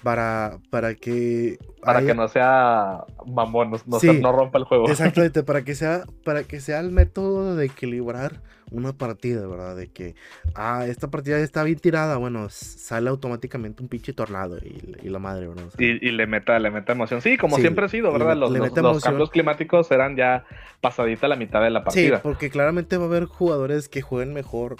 [0.04, 4.20] para, para que Para haya- que no sea mamón, no, Sí.
[4.22, 4.88] no rompa el juego.
[4.90, 9.76] Exactamente, para que sea, para que sea el método de equilibrar una partida, ¿verdad?
[9.76, 10.16] De que,
[10.56, 15.20] ah, esta partida está bien tirada, bueno, sale automáticamente un pinche tornado y, y la
[15.20, 15.66] madre, ¿verdad?
[15.68, 17.22] O sea, Y, y le meta, le meta emoción.
[17.22, 18.36] Sí, como Sí, siempre ha sido, ¿verdad?
[18.38, 19.14] Los, le los- mete los emoción.
[19.14, 20.46] cambios climáticos eran ya
[20.82, 22.22] pasadita la mitad de la sí, partida.
[22.22, 24.78] porque claramente va a haber jugadores que jueguen mejor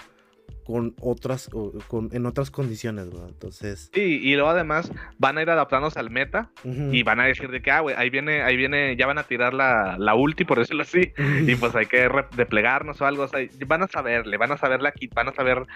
[0.70, 1.50] con otras,
[1.88, 3.28] con, en otras condiciones, ¿verdad?
[3.28, 7.50] Entonces, Sí, y luego además van a ir adaptándose al meta y van a decir
[7.50, 10.44] de que, ah, güey, ahí viene, ahí viene, ya van a tirar la, la ulti,
[10.44, 11.12] por decirlo así,
[11.46, 14.92] y pues hay que desplegarnos o algo, o sea, van a saberle, van a saberla,
[15.14, 15.66] van a saber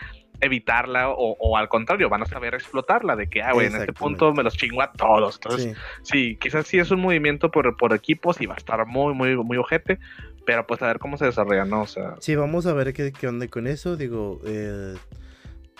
[0.40, 3.92] evitarla o, o al contrario, van a saber explotarla, de que, ah, güey, en este
[3.92, 5.36] punto me los chingo a todos.
[5.36, 6.12] Entonces, sí.
[6.12, 9.36] sí, quizás sí es un movimiento por, por equipos y va a estar muy, muy,
[9.36, 9.98] muy ojete,
[10.46, 11.82] pero pues a ver cómo se desarrolla, ¿no?
[11.82, 13.96] O sea, Sí, vamos a ver qué, qué onda con eso.
[13.96, 14.94] Digo, eh,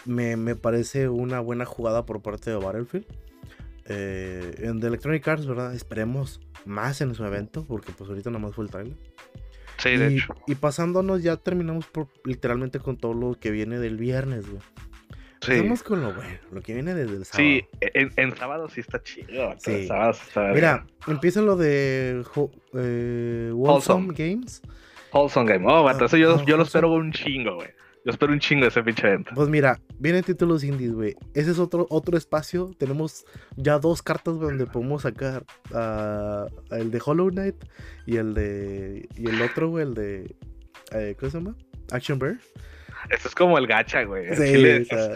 [0.04, 3.06] me, me parece una buena jugada por parte de Battlefield.
[3.86, 5.74] Eh, en The Electronic Arts, ¿verdad?
[5.74, 8.96] Esperemos más en su evento, porque pues ahorita nada más fue el trailer.
[9.78, 10.34] sí, de y, hecho.
[10.46, 14.62] y pasándonos, ya terminamos por, literalmente con todo lo que viene del viernes, güey.
[15.44, 15.52] Sí.
[15.52, 17.44] Empezamos con lo bueno, lo que viene desde el sábado.
[17.48, 19.48] Sí, en, en sábado sí está chido.
[19.48, 19.72] vato, Sí.
[19.72, 22.22] en sábado sí está Mira, empieza lo de
[22.74, 24.14] eh, Wholesome.
[24.16, 24.62] Games.
[25.12, 25.64] Wholesome Game.
[25.68, 27.68] Oh, vato, eso yo, Ah, yo lo espero un chingo, güey.
[28.06, 29.30] Yo espero un chingo ese pinche evento.
[29.34, 31.16] Pues mira, vienen títulos indies, güey.
[31.32, 32.70] Ese es otro, otro espacio.
[32.78, 33.24] Tenemos
[33.56, 35.42] ya dos cartas donde podemos sacar
[36.70, 37.56] el de Hollow Knight
[38.06, 39.08] y el de.
[39.16, 40.36] Y el otro, güey, el de.
[40.92, 41.56] eh, ¿Cómo se llama?
[41.92, 42.36] Action Bear.
[43.10, 44.34] Esto es como el gacha, güey.
[44.34, 45.10] Sí, Chile, estás,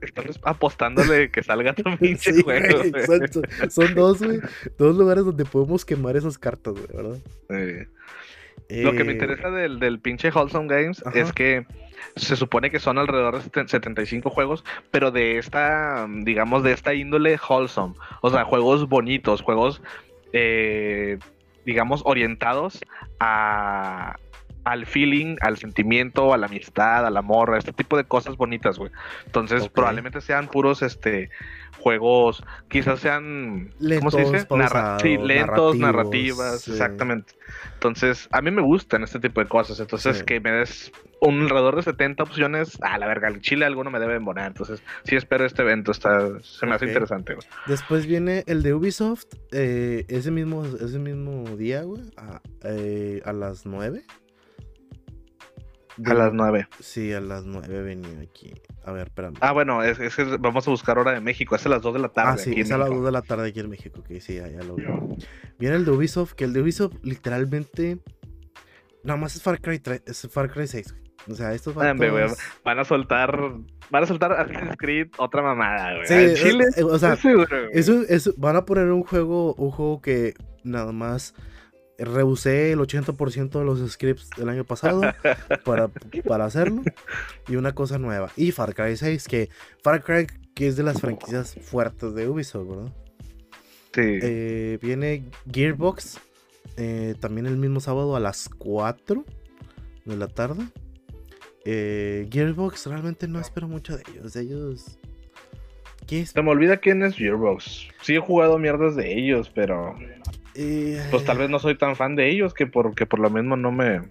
[0.00, 2.78] estás apostándole que salga tu pinche sí, juego.
[2.78, 3.02] güey, güey.
[3.02, 3.42] exacto.
[3.70, 4.40] Son dos, güey.
[4.78, 7.18] Dos lugares donde podemos quemar esas cartas, güey, ¿verdad?
[8.68, 8.82] Sí.
[8.82, 11.18] Lo que me Eh, interesa del, del pinche Wholesome Games Ajá.
[11.18, 11.66] es que
[12.16, 16.94] se supone que son alrededor de seten- 75 juegos, pero de esta, digamos, de esta
[16.94, 17.94] índole wholesome.
[18.22, 19.82] O sea, juegos bonitos, juegos,
[20.32, 21.18] eh,
[21.64, 22.80] digamos, orientados
[23.20, 24.16] a,
[24.64, 28.78] al feeling, al sentimiento, a la amistad, al amor, a este tipo de cosas bonitas,
[28.78, 28.90] güey.
[29.26, 31.30] Entonces, probablemente sean puros, este,
[31.78, 34.46] juegos, quizás sean, ¿cómo se dice?
[34.50, 36.70] Lentos, sí, lentos, narrativas, sí.
[36.72, 37.34] exactamente.
[37.74, 39.80] Entonces, a mí me gustan este tipo de cosas.
[39.80, 40.24] Entonces, Sí.
[40.24, 43.98] que me des un alrededor de 70 opciones, a la verga, el chile alguno me
[44.00, 44.46] debe embonar.
[44.48, 47.46] Entonces, sí espero este evento, está, se me hace interesante, güey.
[47.66, 49.26] Después viene el de Ubisoft.
[49.52, 52.02] eh, ese, mismo, ese mismo día, güey.
[52.16, 54.02] A, eh, a las 9.
[56.06, 56.68] A las 9.
[56.80, 58.52] Sí, a las 9 venía aquí.
[58.84, 59.34] A ver, espérame.
[59.40, 61.54] Ah, bueno, es, es vamos a buscar hora de México.
[61.54, 62.30] Es a las 2 de la tarde.
[62.32, 63.02] Ah, sí, es a las México.
[63.02, 64.84] 2 de la tarde aquí en México, que sí, ya, ya lo vi.
[65.58, 67.98] Viene el de Ubisoft, que el de Ubisoft literalmente
[69.04, 70.92] nada más es Far Cry 3, es Far Cry 6.
[70.92, 71.02] güey.
[71.30, 73.52] O sea, estos hombre, güey, vatos- Van a soltar.
[73.90, 76.06] Van a soltar Assassin's Creed otra mamada, güey.
[76.06, 76.64] Sí, chile.
[76.76, 77.70] eh, o sea, seguro, güey.
[77.78, 81.34] eso, eso, van a poner un juego, un juego que nada más
[82.04, 85.02] rehusé el 80% de los scripts del año pasado
[85.64, 85.88] para,
[86.26, 86.82] para hacerlo
[87.48, 88.30] y una cosa nueva.
[88.36, 89.48] Y Far Cry 6, que
[89.82, 92.92] Far Cry que es de las franquicias fuertes de Ubisoft, ¿verdad?
[93.94, 94.18] Sí.
[94.22, 96.20] Eh, viene Gearbox
[96.76, 99.24] eh, también el mismo sábado a las 4
[100.04, 100.64] de la tarde.
[101.64, 104.32] Eh, Gearbox realmente no espero mucho de ellos.
[104.32, 104.98] De ellos.
[106.06, 106.30] ¿Qué es?
[106.30, 107.88] Se me olvida quién es Gearbox.
[108.02, 109.94] Sí he jugado mierdas de ellos, pero
[110.54, 113.30] Eh, pues tal vez no soy tan fan de ellos que por, que por lo
[113.30, 114.02] mismo no me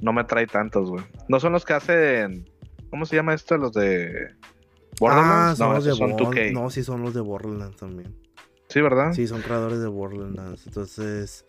[0.00, 1.04] no me trae tantos, güey.
[1.28, 2.48] No son los que hacen
[2.90, 3.56] ¿cómo se llama esto?
[3.56, 5.58] Los de Ah, Borderlands.
[5.58, 6.36] son no, los de son Borderlands.
[6.38, 6.52] 2K.
[6.52, 8.14] No, sí, son los de Borderlands también.
[8.68, 9.12] Sí, ¿verdad?
[9.12, 10.66] Sí, son creadores de Borderlands.
[10.66, 11.46] Entonces.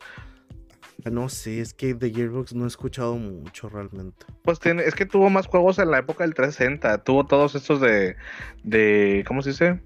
[1.12, 4.26] No sé, es que de Gearbox no he escuchado mucho realmente.
[4.44, 7.04] Pues tiene, es que tuvo más juegos en la época del 360.
[7.04, 8.16] Tuvo todos estos de
[8.64, 9.82] de ¿cómo se dice?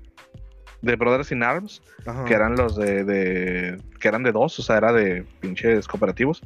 [0.82, 2.26] De Brothers in Arms, Ajá.
[2.26, 6.42] que eran los de, de que eran de dos, o sea, era de pinches cooperativos.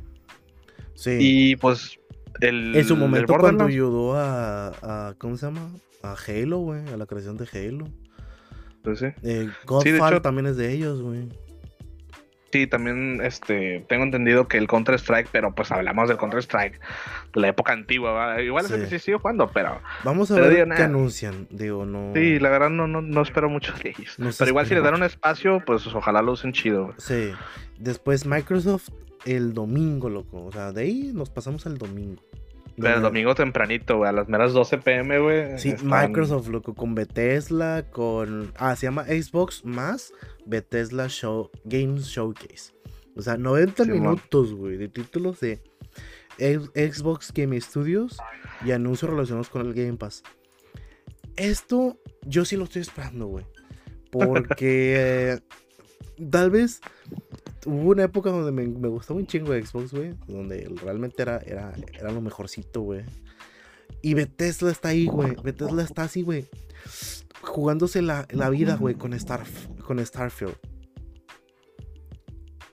[0.94, 1.18] Sí.
[1.20, 2.00] Y pues
[2.40, 4.68] el En su momento cuando ayudó a,
[5.10, 5.70] a- ¿Cómo se llama?
[6.04, 6.88] A Halo, güey.
[6.94, 7.86] A la creación de Halo.
[8.84, 9.08] pues sí.
[9.24, 11.28] Eh, Godfall también es de ellos, güey.
[12.52, 16.80] Sí, también este, tengo entendido que el Counter-Strike, pero pues hablamos del Counter-Strike
[17.34, 18.42] de la época antigua, ¿va?
[18.42, 18.82] igual ese Sí.
[18.82, 21.48] que sí sigo jugando, pero Vamos a ver digo, qué anuncian.
[21.50, 22.12] Digo, no.
[22.14, 24.20] sí, la verdad no, no, no espero mucho de ellos.
[24.20, 26.94] No pero igual si les dan un espacio, pues ojalá lo usen chido.
[26.98, 27.32] Sí.
[27.78, 28.90] Después Microsoft
[29.26, 30.44] el domingo, loco.
[30.46, 32.22] O sea, de ahí nos pasamos al domingo.
[32.78, 35.60] Pero el domingo tempranito, güey, a las meras 12 pm, güey.
[35.60, 38.52] Sí, están- Microsoft, loco, con Bethesda, con...
[38.58, 40.14] Ah, se llama Xbox más
[40.46, 42.74] Bethesda Show, Games Showcase.
[43.16, 44.00] O sea, 90 Simón.
[44.00, 45.62] minutos, güey, de títulos de
[46.40, 48.18] Xbox Game Studios
[48.66, 50.24] y anuncios relacionados con el Game Pass.
[51.36, 53.46] Esto yo sí lo estoy esperando, güey.
[54.12, 54.56] Porque
[54.98, 55.40] eh,
[56.30, 56.82] tal vez
[57.66, 60.16] hubo una época donde me, me gustaba un chingo de Xbox, güey.
[60.28, 63.04] Donde realmente era, era, era lo mejorcito, güey.
[64.02, 65.36] Y Bethesda está ahí, güey.
[65.44, 66.46] Bethesda está así, güey.
[67.42, 69.44] Jugándose la, la vida, güey, con, Star,
[69.86, 70.56] con Starfield.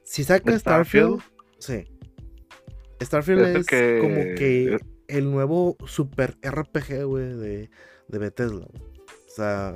[0.04, 1.20] Si saca Starfield,
[1.58, 1.84] ¿Starfield?
[1.86, 3.04] sí.
[3.04, 7.70] Starfield Es que- como que el nuevo super RPG, güey, de,
[8.08, 8.66] de Bethesda.
[8.66, 9.74] O sea,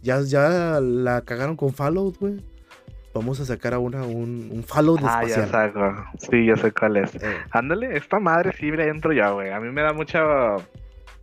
[0.00, 2.36] ya, ya la cagaron con Fallout, güey.
[3.18, 6.04] Vamos a sacar ahora un, un Fallout Ah, ya saco.
[6.18, 7.14] Sí, ya sé cuál es.
[7.16, 9.50] Eh, Ándale, esta madre sí le entro ya, güey.
[9.50, 10.56] A mí me da mucha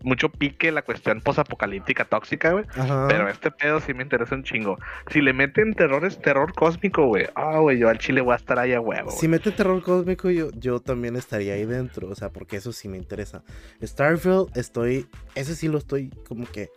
[0.06, 2.66] mucho pique la cuestión posapocalíptica tóxica, güey.
[3.08, 4.78] Pero este pedo sí me interesa un chingo.
[5.10, 7.28] Si le meten terror, es terror cósmico, güey.
[7.36, 9.12] Ah, güey, yo al chile voy a estar ahí a huevo.
[9.12, 12.10] Si mete terror cósmico, yo, yo también estaría ahí dentro.
[12.10, 13.44] O sea, porque eso sí me interesa.
[13.82, 15.08] Starfield, estoy.
[15.36, 16.70] Ese sí lo estoy como que.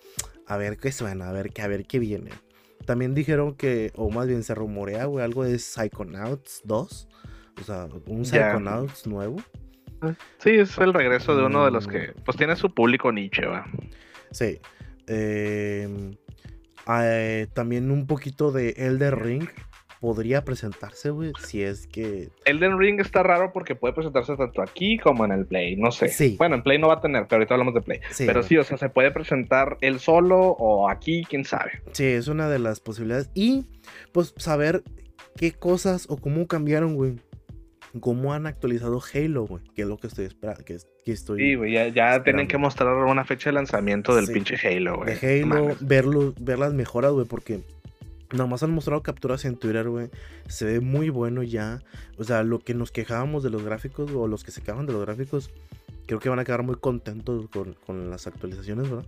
[0.47, 2.31] A ver qué suena, a ver, qué- a ver qué viene.
[2.87, 7.09] También dijeron que, o más bien se rumorea, güey, algo de Psychonauts 2.
[7.61, 8.25] O sea, un.
[8.25, 9.37] Psychonauts nuevo.
[10.39, 11.91] Sí, es el regreso de uno de los Mm.
[11.91, 13.67] que, pues tiene su público niche, va.
[14.31, 14.61] Sí.
[15.09, 15.89] Eh,
[16.89, 19.49] eh, también un poquito de Elder Ring
[20.01, 24.99] podría presentarse, güey, si es que Elden Ring está raro porque puede presentarse tanto aquí
[24.99, 26.09] como en el Play, no sé.
[26.09, 26.37] Sí.
[26.39, 28.01] Bueno, en Play no va a tener, pero ahorita hablamos de Play.
[28.11, 31.81] Sí, pero sí, o sea, se puede presentar él solo o aquí, quién sabe.
[31.93, 33.31] Sí, es una de las posibilidades.
[33.35, 33.65] Y
[34.13, 34.83] pues saber
[35.37, 37.17] qué cosas o cómo cambiaron, güey.
[38.01, 39.63] Cómo han actualizado Halo, güey.
[39.75, 40.63] Que es lo que estoy esperando.
[40.65, 44.15] Que, es- que estoy Sí, güey, ya, ya tienen que mostrar una fecha de lanzamiento
[44.15, 44.35] del Sí.
[44.35, 45.15] pinche Halo, güey.
[45.17, 47.27] de Halo, verlo, ver las mejoras, güey.
[47.27, 47.61] Porque
[48.33, 50.09] nomás han mostrado capturas en Twitter, güey.
[50.49, 51.81] Se ve muy bueno ya.
[52.19, 54.93] O sea, lo que nos quejábamos de los gráficos o los que se quejaban de
[54.93, 55.51] los gráficos,
[56.07, 59.07] creo que van a quedar muy contentos con, con las actualizaciones, ¿verdad?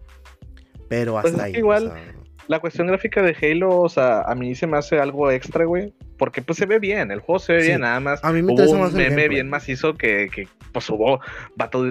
[0.89, 1.59] Pero Pues hasta es ahí.
[1.61, 2.15] igual- o sea,
[2.49, 5.93] La cuestión gráfica de Halo, o sea, a mí se me hace algo extra, güey.
[6.19, 7.67] Porque pues se ve bien, el juego se ve Sí.
[7.69, 8.25] bien, nada más.
[8.25, 11.21] A mí me hubo interesa un meme bien macizo que, que pues hubo,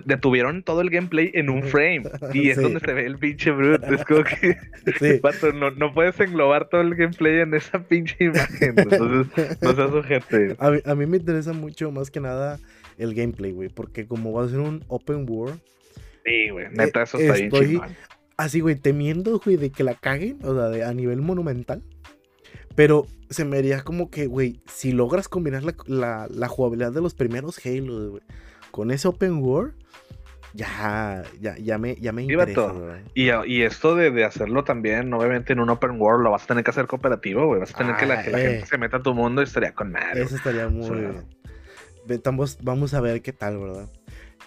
[0.06, 2.04] detuvieron todo el gameplay en un frame.
[2.34, 2.64] Y es Sí.
[2.64, 3.88] donde se ve el pinche brute.
[3.96, 4.58] Es como que,
[5.00, 5.22] Sí.
[5.56, 8.74] no, no puedes englobar todo el gameplay en esa pinche imagen.
[8.78, 10.56] Entonces, no seas ojete.
[10.60, 12.60] A mí, a mí me interesa mucho más que nada
[12.98, 15.60] el gameplay, güey, porque como va a ser un open world,
[16.26, 17.90] Sí, güey, neta, eso está bien Eh, estoy- chingón.
[18.36, 21.82] así, güey, temiendo, güey, de que la caguen, o sea, de- a nivel monumental.
[22.78, 27.02] Pero se me haría como que, güey, si logras combinar la, la- la jugabilidad de
[27.02, 28.24] los primeros Halo, güey,
[28.70, 29.74] con ese open world,
[30.54, 32.74] ya, ya, ya me, ya me interesa.
[33.16, 36.48] Y, y esto de, de hacerlo también, obviamente en un open world, lo vas a
[36.48, 37.60] tener que hacer cooperativo, güey.
[37.60, 39.74] Vas a tener que la, que la gente se meta a tu mundo y estaría
[39.74, 40.22] con madre.
[40.22, 40.96] Eso estaría muy sea,
[42.06, 42.22] bien.
[42.62, 43.90] Vamos a ver qué tal, ¿verdad?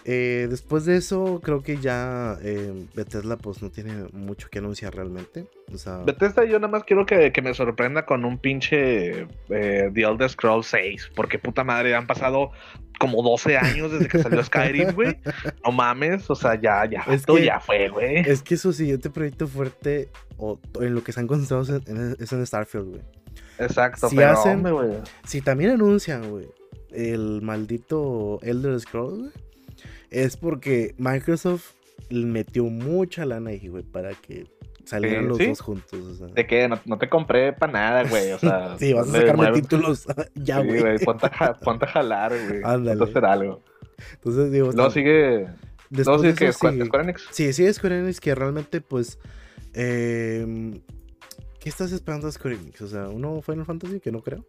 [0.05, 4.95] Eh, después de eso, creo que ya eh, Bethesda pues no tiene mucho que anunciar
[4.95, 5.45] realmente.
[5.73, 9.91] O sea, Bethesda, yo nada más quiero que, que me sorprenda con un pinche eh,
[9.93, 11.11] The Elder Scrolls 6.
[11.15, 12.51] Porque puta madre, han pasado
[12.99, 15.17] como 12 años desde que salió Skyrim, güey.
[15.63, 18.17] No mames, o sea, ya, ya, Es que- ya fue, güey.
[18.19, 22.31] es que su siguiente proyecto fuerte o en lo que están concentrados en- en- es
[22.33, 23.01] en Starfield, güey.
[23.59, 24.99] Exacto, si pero hacen- hombre.
[25.25, 26.47] Si también anuncian, güey,
[26.91, 29.31] el maldito Elder Scrolls, güey,
[30.11, 31.71] es porque Microsoft
[32.11, 34.45] metió mucha lana ahí, güey, para que
[34.85, 35.45] salieran Sí, los sí.
[35.47, 35.93] dos juntos.
[35.99, 36.27] O sea.
[36.27, 38.31] De que no, no te compré para nada, güey.
[38.33, 40.81] O sea, Sí, vas a sacarme mueve- títulos ya, Sí, güey.
[40.81, 42.61] güey, ponte, a, ponte a jalar, güey.
[42.63, 42.97] Ándale.
[42.99, 43.61] Ponte a hacer algo.
[44.13, 45.47] Entonces digo, está- sigue.
[45.89, 47.27] Luego sigue que Square, sigue- Square Enix.
[47.31, 49.17] Sí, sí, Square Enix que realmente, pues.
[49.73, 50.81] em,
[51.59, 52.81] ¿Qué estás esperando de Square Enix?
[52.81, 54.45] O sea, uno Final Fantasy que no creo.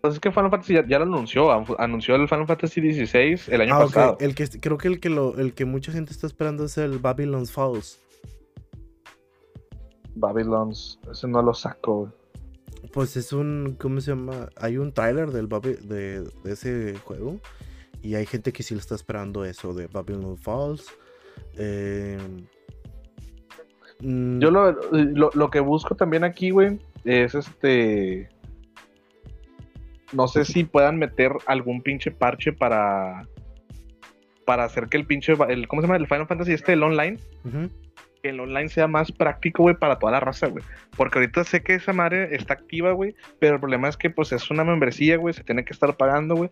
[0.00, 1.52] Pues es que Final Fantasy ya, ya lo anunció.
[1.52, 4.16] an- Anunció el Final Fantasy XVI el año Ah, pasado.
[4.20, 6.98] El que creo que el que lo, el que mucha gente está esperando es el
[6.98, 8.00] Babylon's Falls.
[10.14, 10.98] Babylon's.
[11.10, 12.12] Ese no lo saco, güey.
[12.92, 14.48] Pues es un, ¿cómo se llama?
[14.56, 17.38] Hay un tráiler del Baby- de, de ese juego
[18.02, 20.86] y hay gente que sí lo está esperando eso de Babylon Falls.
[21.56, 22.46] Em,
[24.00, 28.28] mm, Yo lo, lo, lo que busco también aquí, güey, es este.
[30.12, 33.26] No sé si puedan meter algún pinche parche para.
[34.44, 35.34] Para hacer que el pinche.
[35.48, 35.96] El, ¿Cómo se llama?
[35.96, 37.18] El Final Fantasy este, el online.
[38.22, 40.64] Que el online sea más práctico, güey, para toda la raza, güey.
[40.96, 43.14] Porque ahorita sé que esa madre está activa, güey.
[43.38, 45.32] Pero el problema es que, pues, es una membresía, güey.
[45.32, 46.50] Se tiene que estar pagando, güey.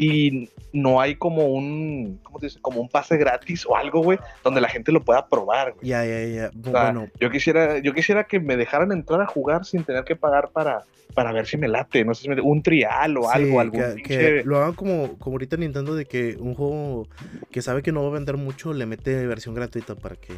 [0.00, 2.58] Y no hay como un, ¿cómo te dice?
[2.62, 5.86] Como un pase gratis o algo, güey, donde la gente lo pueda probar, güey.
[5.86, 6.50] Ya, ya, ya.
[6.54, 10.52] Bueno, yo quisiera, yo quisiera que me dejaran entrar a jugar sin tener que pagar
[10.52, 10.84] para,
[11.14, 14.02] para ver si me late, no sé si me, un trial o sí, algo, algún
[14.02, 17.06] que, lo hagan como, como ahorita Nintendo de que un juego
[17.50, 20.32] que sabe que no va a vender mucho le mete versión gratuita para que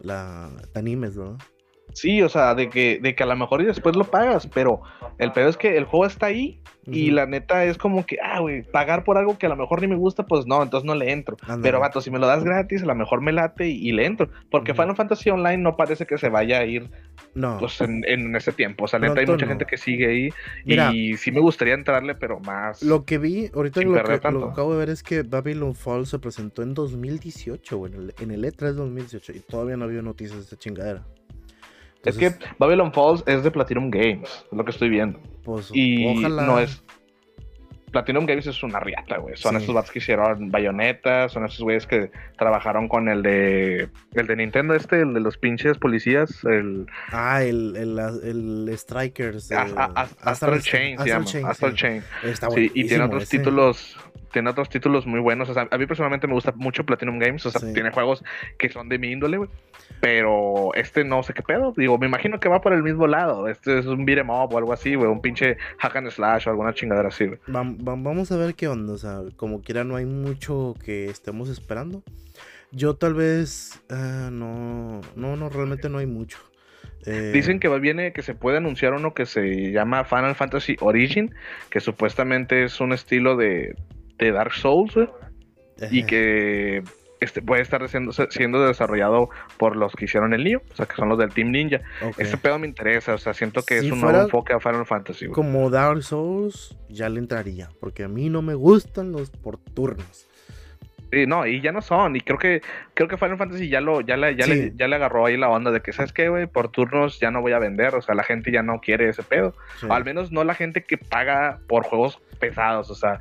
[0.00, 1.36] la te animes, ¿no?
[1.92, 4.82] Sí, o sea, de que, de que a lo mejor y después lo pagas, pero
[5.18, 8.38] el peor es que el juego está ahí y la neta es como que, ah,
[8.38, 10.94] güey, pagar por algo que a lo mejor ni me gusta, pues no, entonces no
[10.94, 11.36] le entro.
[11.42, 11.62] Ándale.
[11.62, 14.06] Pero, vato, si me lo das gratis, a lo mejor me late y, y le
[14.06, 14.28] entro.
[14.50, 14.82] Porque Ujú.
[14.82, 16.88] Final Fantasy Online no parece que se vaya a ir
[17.34, 17.56] No.
[17.58, 18.84] pues, en, en ese tiempo.
[18.84, 19.50] O sea, neta, hay mucha no.
[19.50, 20.28] gente que sigue ahí
[20.64, 20.92] Mira.
[20.92, 22.82] y sí me gustaría entrarle, pero más.
[22.84, 24.40] Lo que vi, ahorita lo que, perder lo tanto.
[24.46, 28.14] que acabo de ver es que Babylon Falls se presentó en 2018, güey, en el,
[28.20, 31.02] en el E3 2018, y todavía no había noticias de esta chingadera.
[32.06, 35.20] Es que Babylon Falls es de Platinum Games, es lo que estoy viendo.
[35.44, 36.44] pues, Y ojalá.
[36.46, 36.82] no es.
[37.92, 39.36] Platinum Games es una riata, güey.
[39.36, 39.58] Son Sí.
[39.58, 44.36] estos bats que hicieron Bayonetta, son esos güeyes que trabajaron con el de el de
[44.36, 47.98] Nintendo este, el de los pinches policías, el Ah, el, el,
[48.68, 49.50] el Strikers.
[49.52, 51.76] As- Astral Chain se llama, Astral sí.
[51.78, 52.02] Chain.
[52.24, 53.38] Está Sí, y tiene otros ese.
[53.38, 53.96] títulos,
[54.32, 55.48] tiene otros títulos muy buenos.
[55.48, 57.44] O sea, a mí personalmente me gusta mucho Platinum Games.
[57.46, 57.72] O sea, Sí.
[57.72, 58.24] tiene juegos
[58.58, 59.50] que son de mi índole, güey.
[60.00, 61.72] Pero este no sé qué pedo.
[61.76, 63.48] Digo, me imagino que va por el mismo lado.
[63.48, 65.10] Este es un beat'em up o algo así, güey.
[65.10, 67.38] Un pinche hack and slash o alguna chingadera así, güey.
[67.48, 68.92] Vam- vam- vamos a ver qué onda.
[68.92, 72.02] O sea, como quiera, no hay mucho que estemos esperando.
[72.72, 73.82] Yo tal vez.
[73.90, 76.38] ah, no, no, no, realmente no hay mucho.
[77.06, 81.32] Eh, Dicen que viene, que se puede anunciar uno que se llama Final Fantasy Origin,
[81.70, 83.76] que supuestamente es un estilo de,
[84.18, 84.94] de Dark Souls,
[85.90, 86.82] y que
[87.20, 90.96] este, puede estar siendo, siendo desarrollado por los que hicieron el Nioh, o sea, que
[90.96, 91.80] son los del Team Ninja.
[92.02, 92.14] ok.
[92.18, 94.86] Este pedo me interesa, o sea, siento que Si es un nuevo enfoque a Final
[94.86, 95.34] Fantasy, güey.
[95.34, 97.68] Como Dark Souls, ya le entraría.
[97.80, 100.26] Porque a mí no me gustan los por turnos.
[101.12, 102.62] Sí, no, y ya no son, y creo que
[102.92, 104.50] creo que Final Fantasy ya lo ya le, ya Sí.
[104.50, 106.46] le, ya le agarró ahí la onda de que, ¿sabes qué, güey?
[106.48, 109.22] Por turnos ya no voy a vender, o sea, la gente ya no quiere ese
[109.22, 109.54] pedo.
[109.78, 109.86] Sí.
[109.88, 113.20] O al menos no la gente que paga por juegos pesados, o sea,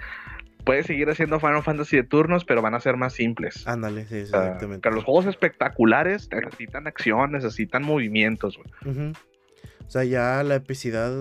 [0.66, 3.68] puede seguir haciendo Final Fantasy de turnos, pero van a ser más simples.
[3.68, 4.82] Ándale, sí, exactamente.
[4.82, 8.57] pero los juegos espectaculares necesitan acción, necesitan movimientos.
[8.57, 11.13] O sea, ya la epicidad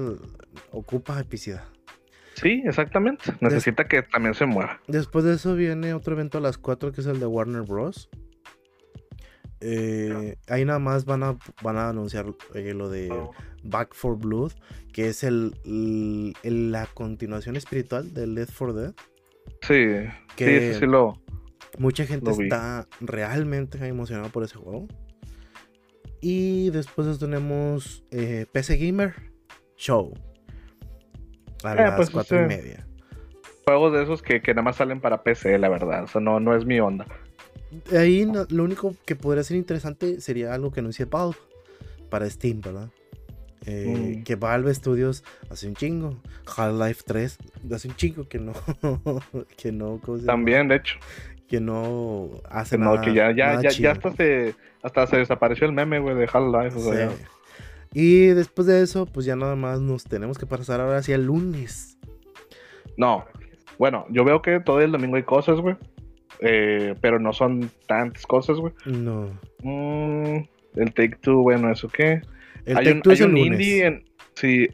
[0.73, 1.65] ocupa epicidad.
[2.35, 3.33] Sí, exactamente.
[3.41, 4.81] Necesita que también se mueva.
[4.89, 8.09] Después de eso viene otro evento a las 4 que es el de Warner Bros.
[9.61, 13.09] Eh, ahí nada más van a, van a anunciar eh, lo de
[13.63, 14.53] Back for Blood,
[14.93, 15.55] que es el,
[16.43, 18.95] la continuación espiritual de Left 4 Dead.
[19.63, 19.87] Sí,
[20.37, 21.21] Que sí, sí lo.
[21.79, 24.87] mucha gente lo está realmente emocionada por ese juego.
[26.21, 29.15] Y después tenemos eh, PC Gamer
[29.77, 30.15] Show.
[31.63, 32.87] A Eh, las pues, 4 y media.
[33.67, 36.05] Juegos de esos que, que nada más salen para PC, la verdad.
[36.05, 37.07] O sea, no, no es mi onda.
[37.97, 41.37] Ahí no- lo único que podría ser interesante sería algo que anuncie Valve
[42.11, 42.91] para Steam, ¿verdad?
[43.67, 44.25] Eh, Mm.
[44.25, 46.17] Que Valve Studios hace un chingo.
[46.57, 47.39] Half-Life 3
[47.73, 48.53] hace un chingo que no.
[49.57, 50.01] que no.
[50.05, 50.33] ¿cómo se llama?
[50.35, 50.97] También, de hecho.
[51.49, 53.01] Que no hace Que no, nada.
[53.05, 56.29] que ya, ya, nada ya, ya hasta se, hasta se desapareció el meme, güey, de
[56.31, 56.77] Half-Life.
[56.79, 57.17] O sea, Sí.
[57.97, 61.27] Y después de eso, pues ya nada más nos tenemos que pasar ahora hacia el
[61.27, 61.97] lunes.
[62.97, 63.25] No.
[63.79, 65.77] Bueno, yo veo que todo el domingo hay cosas, güey.
[66.41, 68.73] Eh, pero no son tantas cosas, güey.
[68.85, 69.29] No.
[69.63, 70.45] Mm,
[70.77, 72.21] el Take Two, bueno, ¿eso qué?
[72.65, 73.61] El hay un, Two es hay el un lunes.
[73.61, 74.05] indie en.
[74.35, 74.69] Sí.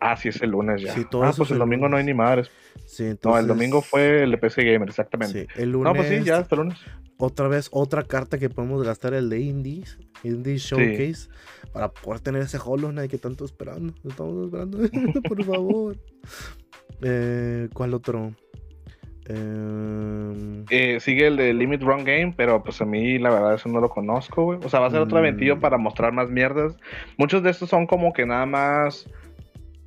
[0.00, 0.94] Ah, sí, es el lunes ya.
[0.94, 2.50] Sí, todo ah, pues es el domingo no hay ni madres.
[2.86, 5.42] Sí, No, el domingo fue el de PC Gamer, exactamente.
[5.42, 5.92] Sí, el lunes.
[5.92, 6.78] No, pues sí, ya hasta el lunes.
[7.18, 9.98] Otra vez, otra carta que podemos gastar, el de Indies.
[10.22, 11.28] Indies Showcase.
[11.72, 13.94] Para poder tener ese Hollow Knight que tanto esperando.
[14.08, 14.78] Estamos esperando.
[15.28, 15.96] Por favor.
[17.02, 18.32] Eh, ¿Cuál otro?
[19.28, 23.68] Eh, Eh, sigue el de Limit Run Game, pero pues a mí la verdad eso
[23.68, 24.58] no lo conozco, güey.
[24.64, 25.24] O sea, va a ser otro Mm.
[25.24, 26.76] eventillo para mostrar más mierdas.
[27.16, 29.08] Muchos de estos son como que nada más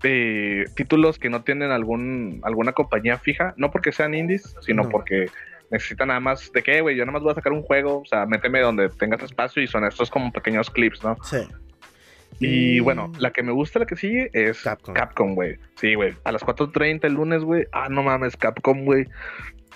[0.04, 3.54] eh, títulos que no tienen algún alguna compañía fija.
[3.58, 4.90] No porque sean indies, sino No.
[4.90, 5.26] porque
[5.72, 6.96] necesitan nada más de qué, güey.
[6.96, 9.68] Yo nada más voy a sacar un juego, o sea, méteme donde tengas espacio y
[9.68, 11.18] son estos como pequeños clips, ¿no?
[11.24, 11.40] sí.
[12.40, 15.36] Y bueno, la que me gusta, la que sigue es Capcom.
[15.36, 15.58] Güey.
[15.76, 16.16] Sí, güey.
[16.24, 17.66] A las 4.30 el lunes, güey.
[17.72, 19.08] Ah, no mames, Capcom, güey.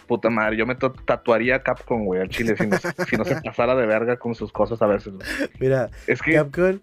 [0.07, 2.77] Puta madre, yo me tatuaría a Capcom, güey, al chile, si no,
[3.07, 5.13] si no se pasara de verga con sus cosas a veces.
[5.13, 5.27] güey.
[5.59, 6.79] Mira, Es que, Capcom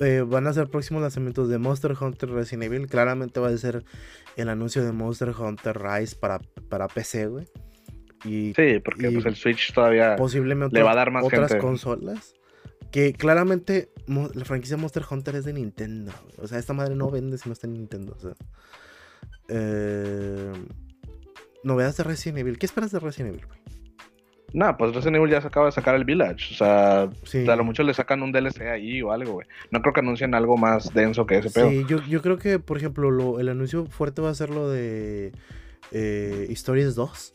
[0.00, 2.86] eh, van a ser próximos lanzamientos de Monster Hunter Resident Evil.
[2.88, 3.84] Claramente va a ser
[4.36, 7.46] el anuncio de Monster Hunter Rise para, para PC, güey.
[8.24, 11.48] Y sí, porque y pues el Switch todavía posiblemente le va a dar más otras
[11.48, 11.58] gente.
[11.64, 12.34] consolas.
[12.90, 16.12] Que claramente la franquicia Monster Hunter es de Nintendo.
[16.38, 18.14] O sea, esta madre no vende si no está en Nintendo.
[18.16, 18.32] O sea.
[19.48, 20.52] Eh,
[21.64, 22.58] novedades de Resident Evil.
[22.58, 23.60] ¿Qué esperas de Resident Evil, güey?
[24.52, 26.54] Nah, pues Resident Evil ya se acaba de sacar el Village.
[26.54, 27.46] O sea, Sí.
[27.48, 29.46] a lo mucho le sacan un DLC ahí o algo, güey.
[29.70, 31.70] No creo que anuncien algo más denso que ese pedo.
[31.70, 34.68] Sí, yo, yo creo que, por ejemplo, lo- el anuncio fuerte va a ser lo
[34.68, 35.32] de
[35.92, 37.34] eh, Stories 2.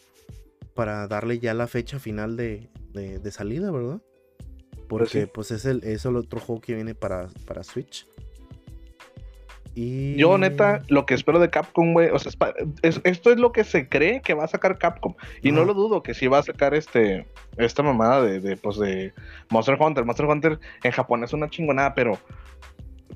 [0.74, 4.02] Para darle ya la fecha final de, de- de salida, ¿verdad?
[4.88, 5.26] Porque sí.
[5.34, 8.06] pues es el, es el otro juego que viene para, para Switch.
[9.78, 10.16] Y...
[10.16, 13.38] Yo, neta, lo que espero de Capcom, güey, o sea, es pa- es- esto es
[13.40, 15.16] lo que se cree que va a sacar Capcom.
[15.42, 17.26] Y no lo dudo que sí va a sacar este,
[17.58, 19.14] esta mamada de, de, pues, de
[19.50, 20.06] Monster Hunter.
[20.06, 22.18] Monster Hunter en Japón es una chingonada, pero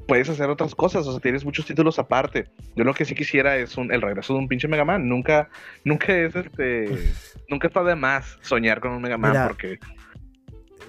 [0.06, 2.50] puedes hacer otras cosas, o sea, tienes muchos títulos aparte.
[2.76, 5.08] Yo lo que sí quisiera es un, el regreso de un pinche Mega Man.
[5.08, 5.48] Nunca,
[5.86, 6.90] nunca es este,
[7.48, 9.80] nunca está de más soñar con un Mega Man, Mira, porque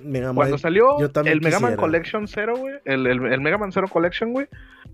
[0.03, 1.77] Mega Man- cuando salió yo el Mega Man.
[1.77, 4.47] Collection Zero, güey, el, el, el Mega Man Zero Collection, güey,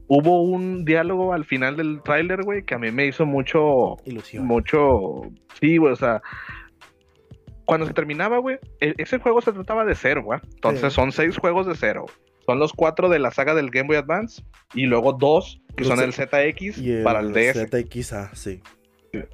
[0.08, 4.46] hubo un diálogo al final del tráiler, güey, que a mí me hizo mucho, Ilusión.
[4.46, 5.22] mucho,
[5.60, 6.22] sí, güey, o sea,
[7.64, 10.94] cuando se terminaba, güey, e- ese juego se trataba de cero, güey, entonces Sí.
[10.96, 12.06] son seis juegos de cero,
[12.46, 14.42] son los cuatro de la saga del Game Boy Advance
[14.74, 17.66] y luego dos que Los son el ZX Y el para el DS.
[17.68, 18.62] ZXA, sí.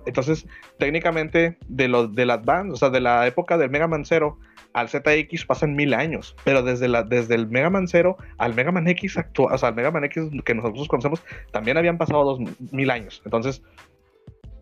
[0.06, 0.46] Entonces,
[0.78, 4.38] técnicamente, de los del Advance, o sea, de la época del Mega Man Zero
[4.74, 8.72] al ZX pasan mil años, pero desde, la, desde el Mega Man Zero al Mega
[8.72, 11.22] Man X actual, o sea, al Mega Man X que nosotros conocemos,
[11.52, 12.40] también habían pasado dos
[12.72, 13.20] mil años.
[13.24, 13.62] Entonces,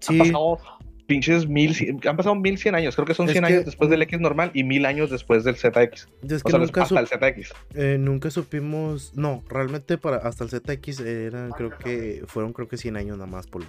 [0.09, 0.59] han Sí, pasado
[1.07, 3.65] pinches mil, cien- han pasado mil cien años, creo que son Es 100 que- años
[3.67, 6.07] después del X normal y mil años después del ZX.
[6.23, 7.53] es O que sea, nunca, hasta el ZX.
[7.75, 9.13] eh, nunca supimos.
[9.17, 13.29] No, realmente para hasta el ZX eran, creo que fueron creo que 100 años nada
[13.31, 13.67] más, Polo.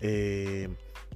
[0.00, 0.68] Eh,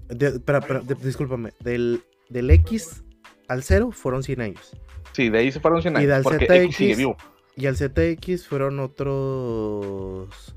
[0.09, 1.53] de- de- discúlpame.
[1.61, 3.03] Del, del X
[3.49, 4.77] al 0 fueron 100 años.
[5.13, 7.17] Sí, de ahí se fueron 100 Y años, del porque ZX, X sigue vivo.
[7.57, 10.55] Y al ZX fueron otros.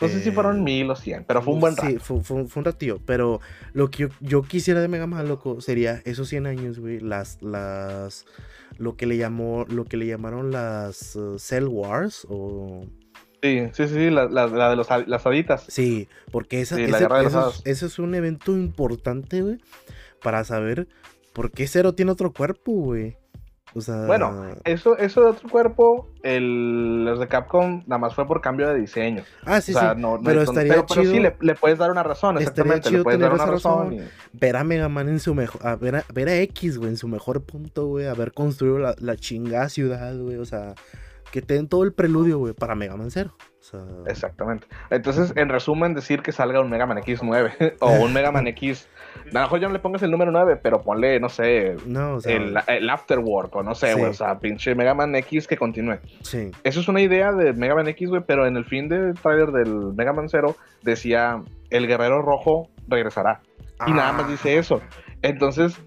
[0.00, 1.88] No sé si fueron eh, mil o cien, pero fue un buen rato.
[1.88, 2.98] Sí, fue, fue- fue un ratillo.
[3.06, 3.40] Pero
[3.72, 7.00] lo que yo, yo quisiera de Mega Man, loco, sería esos 100 años, güey.
[7.00, 8.26] Las, las.
[8.76, 9.64] Lo que le llamó.
[9.68, 12.26] Lo que le llamaron las uh, Cell Wars.
[12.28, 12.84] O.
[13.44, 15.64] Sí, sí, sí, la, la- la de los, las haditas.
[15.68, 17.06] Sí, porque esa, Sí, ese,
[17.66, 19.58] eso es- un evento importante, güey.
[20.22, 20.88] Para saber
[21.34, 23.18] por qué Zero tiene otro cuerpo, güey.
[23.74, 24.06] O sea.
[24.06, 28.68] Bueno, Eso, eso de otro cuerpo, el, los de Capcom nada más fue por cambio
[28.68, 29.24] de diseño.
[29.44, 30.00] Ah, sí, o sea, sí.
[30.00, 31.12] no, no pero estaría pero, pero chido.
[31.12, 32.88] sí le, le puedes dar una razón, Estaría exactamente.
[32.88, 33.90] chido Le puedes dar una razón.
[33.90, 33.94] razón.
[33.94, 35.66] y- ver a Mega Man en su mejor.
[35.66, 38.06] A ver a, ver a X, güey, en su mejor punto, güey.
[38.06, 40.36] Haber construido la, la chingada ciudad, güey.
[40.36, 40.74] O sea,
[41.34, 43.34] que te den todo el preludio, güey, para Mega Man Zero.
[43.58, 44.68] O sea, Exactamente.
[44.90, 48.88] Entonces, en resumen, decir que salga un Mega Man X9 o un Mega Man X.
[49.30, 52.14] A lo mejor ya no le pongas el número 9, pero ponle, no sé, no,
[52.14, 53.98] o sea, el, el Afterwork o no sé, Sí.
[53.98, 54.10] güey.
[54.10, 55.98] O sea, pinche Mega Man X que continúe.
[56.22, 56.52] sí.
[56.62, 59.50] Eso es una idea de Mega Man X, güey, pero en el fin del trailer
[59.50, 63.40] del Mega Man Zero decía: el guerrero rojo regresará.
[63.88, 64.80] Y nada más Ah, dice eso.
[65.22, 65.80] Entonces,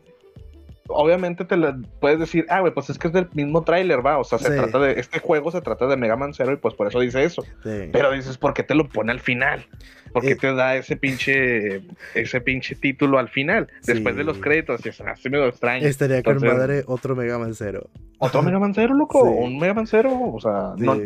[0.90, 4.18] obviamente te lo puedes decir, ah, güey, pues es que es del mismo tráiler, va.
[4.18, 4.56] O sea, se Sí.
[4.58, 7.24] trata de, este juego se trata de Mega Man Zero y pues por eso dice
[7.24, 7.42] eso.
[7.64, 7.90] sí.
[7.92, 9.66] Pero dices, ¿por qué te lo pone al final?
[10.14, 10.36] ¿Por qué Eh.
[10.36, 11.82] te da ese pinche,
[12.16, 13.68] ese pinche título al final?
[13.86, 15.86] Después de los créditos, y es así medio extraño.
[15.86, 17.90] Estaría con madre otro Mega Man Zero.
[18.20, 20.98] Otro Mega Man Zero, loco, un Mega Man Zero, o sea, no-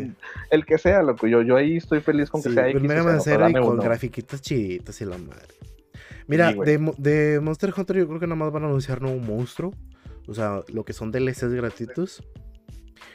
[0.50, 2.82] el que sea, loco, yo, yo ahí estoy feliz con que sea un X.
[2.82, 3.82] Mega o Man Zero y con uno.
[3.82, 5.54] grafiquitas chiditas y la madre.
[6.26, 9.72] Mira, de, de Monster Hunter yo creo que nada más van a anunciar nuevo monstruo.
[10.28, 12.22] O sea, lo que son DLCs gratuitos.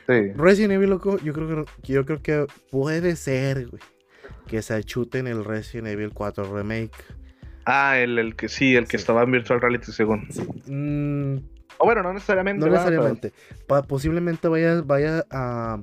[0.08, 0.32] Sí.
[0.36, 3.82] Resident Evil, loco, yo creo que, yo creo que puede ser, güey.
[4.46, 6.92] Que se achuten el Resident Evil 4 Remake.
[7.66, 9.02] Ah, el, el que sí, el que Sí.
[9.02, 10.28] estaba en Virtual Reality, según.
[10.68, 11.40] Mm,
[11.80, 12.66] O bueno, no necesariamente.
[12.66, 13.34] no necesariamente.
[13.68, 15.82] Pa- posiblemente vaya, vaya a,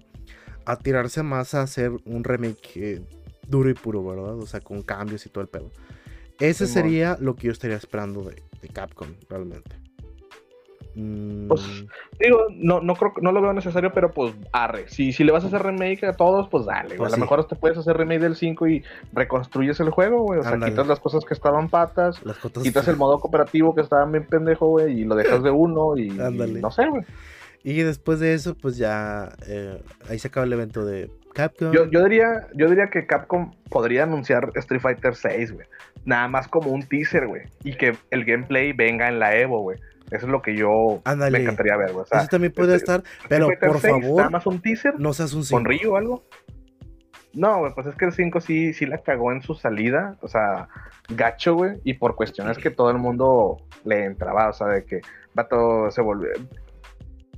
[0.64, 3.02] a tirarse más a hacer un remake eh,
[3.46, 4.34] duro y puro, ¿verdad?
[4.38, 5.70] O sea, con cambios y todo el pedo.
[6.40, 9.76] Ese sería lo que yo estaría esperando de, de Capcom, realmente.
[10.96, 11.62] Mm, Pues,
[12.20, 14.88] Digo, no, no creo, no lo veo necesario, pero pues arre.
[14.88, 16.88] Si, si le vas a hacer remake a todos, pues dale.
[16.90, 16.98] güey.
[16.98, 20.38] Pues a lo mejor te puedes hacer remake del 5 y reconstruyes el juego, güey.
[20.40, 24.04] O sea, quitas las cosas que estaban patas, las quitas el modo cooperativo que estaba
[24.06, 27.02] bien pendejo, güey, y lo dejas de uno y no sé, güey.
[27.66, 31.72] Y después de eso, pues ya eh, ahí se acaba el evento de Capcom.
[31.72, 35.66] Yo, yo diría, yo diría que Capcom podría anunciar Street Fighter 6, güey.
[36.04, 37.42] Nada más como un teaser, güey.
[37.62, 39.78] Y que el gameplay venga en la Evo, güey.
[40.10, 42.02] Eso es lo que yo me encantaría ver, güey.
[42.04, 44.98] O sea, Eso también puede este, estar, pero por 6, favor, Nada más un teaser.
[44.98, 45.70] no seas un ¿Con cinco.
[45.70, 46.24] Ryu o algo?
[47.32, 50.28] No, güey, pues es que el 5 sí, sí la cagó en su salida, o
[50.28, 50.68] sea,
[51.08, 55.00] gacho, güey, y por cuestiones que todo el mundo le entraba, o sea, de que
[55.34, 56.30] Vato se volvió.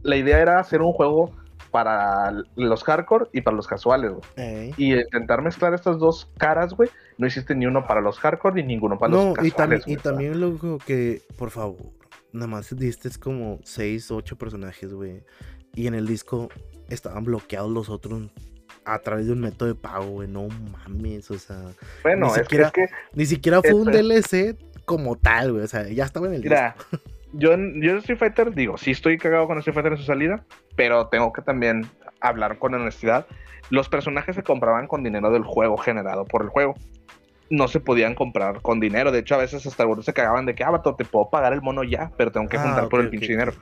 [0.02, 1.30] La idea era hacer un juego
[1.76, 4.22] para los hardcore y para los casuales, güey.
[4.36, 4.74] Ey.
[4.78, 8.62] Y intentar mezclar estas dos caras, güey, no hiciste ni uno para los hardcore ni
[8.62, 9.82] ninguno para No, los y, casuales.
[9.86, 10.02] y güey.
[10.02, 11.76] también luego que, por favor,
[12.32, 15.22] nada más diste como 6, 8 personajes, güey.
[15.74, 16.48] Y en el disco
[16.88, 18.22] estaban bloqueados los otros
[18.86, 20.28] a través de un método de pago, güey.
[20.28, 21.60] No mames, o sea,
[22.02, 24.56] Bueno, ni es, que- siquiera- es que, ni siquiera fue un DLC
[24.86, 25.64] como tal, güey.
[25.64, 26.56] O sea, ya estaba en el disco.
[27.38, 30.04] yo, en- yo en Street Fighter, digo, sí estoy cagado con Street Fighter en su
[30.04, 30.44] salida,
[30.76, 31.86] pero tengo que también
[32.20, 33.26] hablar con honestidad.
[33.70, 36.74] Los personajes se compraban con dinero del juego generado por el juego.
[37.48, 39.12] No se podían comprar con dinero.
[39.12, 41.52] De hecho, a veces hasta algunos se cagaban de que, ah, vato, te puedo pagar
[41.52, 43.52] el mono ya, pero tengo que Ah, juntar por el pinche dinero.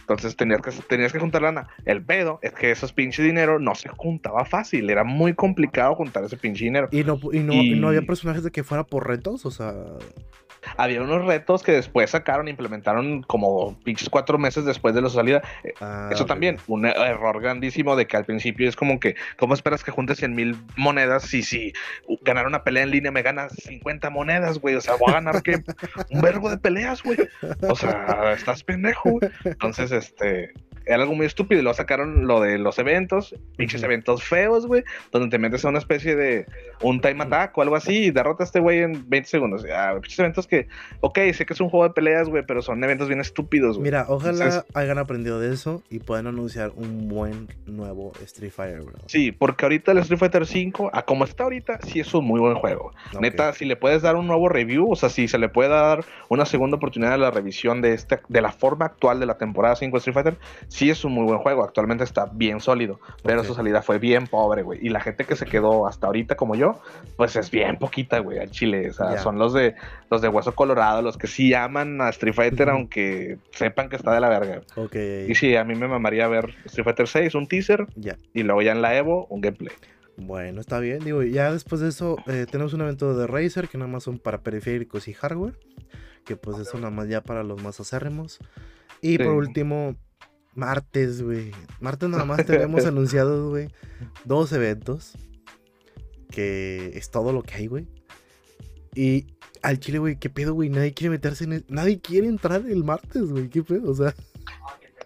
[0.00, 1.68] Entonces tenías que, tenías que juntar lana.
[1.84, 4.88] El pedo es que esos pinches dinero no se juntaba fácil.
[4.88, 6.88] Era muy complicado juntar ese pinche dinero.
[6.90, 9.74] Y no, y no, y no había personajes de que fuera por retos, o sea.
[10.76, 15.42] Había unos retos que después sacaron, implementaron como pinches cuatro meses después de la salida.
[15.64, 19.16] Eh, ah, Eso también, un e- error grandísimo de que al principio es como que,
[19.36, 21.72] ¿cómo esperas que juntes 100 mil monedas si, si
[22.22, 24.74] ganar una pelea en línea me ganas 50 monedas, güey?
[24.74, 25.62] O sea, voy a ganar que
[26.10, 27.18] un vergo de peleas, güey.
[27.68, 29.30] O sea, estás pendejo, güey.
[29.44, 30.52] Entonces, este,
[30.88, 34.84] era algo muy estúpido y lo sacaron lo de los eventos, pinches eventos feos, güey,
[35.12, 36.46] donde te metes a una especie de
[36.82, 39.64] un time attack o algo así y derrotas a este güey en 20 segundos.
[39.72, 40.68] Ah, pinches eventos que,
[41.00, 43.84] ok, sé que es un juego de peleas, güey, pero son eventos bien estúpidos, güey.
[43.84, 48.80] Mira, ojalá Entonces- hayan aprendido de eso y puedan anunciar un buen nuevo Street Fighter,
[48.82, 48.94] bro.
[49.06, 52.40] Sí, porque ahorita el Street Fighter 5, a como está ahorita, sí es un muy
[52.40, 52.92] buen juego.
[53.20, 56.04] Neta, si le puedes dar un nuevo review, o sea, si se le puede dar
[56.28, 59.76] una segunda oportunidad a la revisión de este, de la forma actual de la temporada
[59.76, 60.36] 5 de Street Fighter,
[60.78, 61.64] sí es un muy buen juego.
[61.64, 64.78] Actualmente está bien sólido, pero su salida fue bien pobre, güey.
[64.84, 66.80] Y la gente que se quedó hasta ahorita como yo,
[67.16, 68.90] pues es bien poquita, güey, al Chile.
[68.90, 69.74] O sea, son los de
[70.10, 74.12] los de Hueso Colorado, los que sí aman a Street Fighter, aunque sepan que está
[74.12, 74.60] de la verga.
[74.76, 74.94] Ok,
[75.28, 78.16] Y sí, a mí me mamaría ver Street Fighter 6, un teaser, ya.
[78.32, 79.72] y luego ya en la Evo, un gameplay.
[80.16, 80.98] Bueno, está bien.
[81.00, 84.18] Digo, ya después de eso eh, tenemos un evento de Razer que nada más son
[84.18, 85.54] para periféricos y hardware.
[86.24, 88.38] Que pues eso nada más ya para los más acérrimos.
[89.00, 89.18] Y Sí.
[89.18, 89.94] por último,
[90.58, 91.52] martes, güey.
[91.80, 93.68] Martes nada más tenemos anunciados, güey,
[94.24, 95.12] dos eventos.
[96.30, 97.86] Que es todo lo que hay, güey.
[98.94, 99.26] Y
[99.62, 100.68] al chile, güey, ¿qué pedo, güey?
[100.68, 101.52] Nadie quiere meterse en...
[101.54, 103.48] el- Nadie quiere entrar el martes, güey.
[103.48, 103.90] ¿Qué pedo?
[103.90, 104.14] O sea,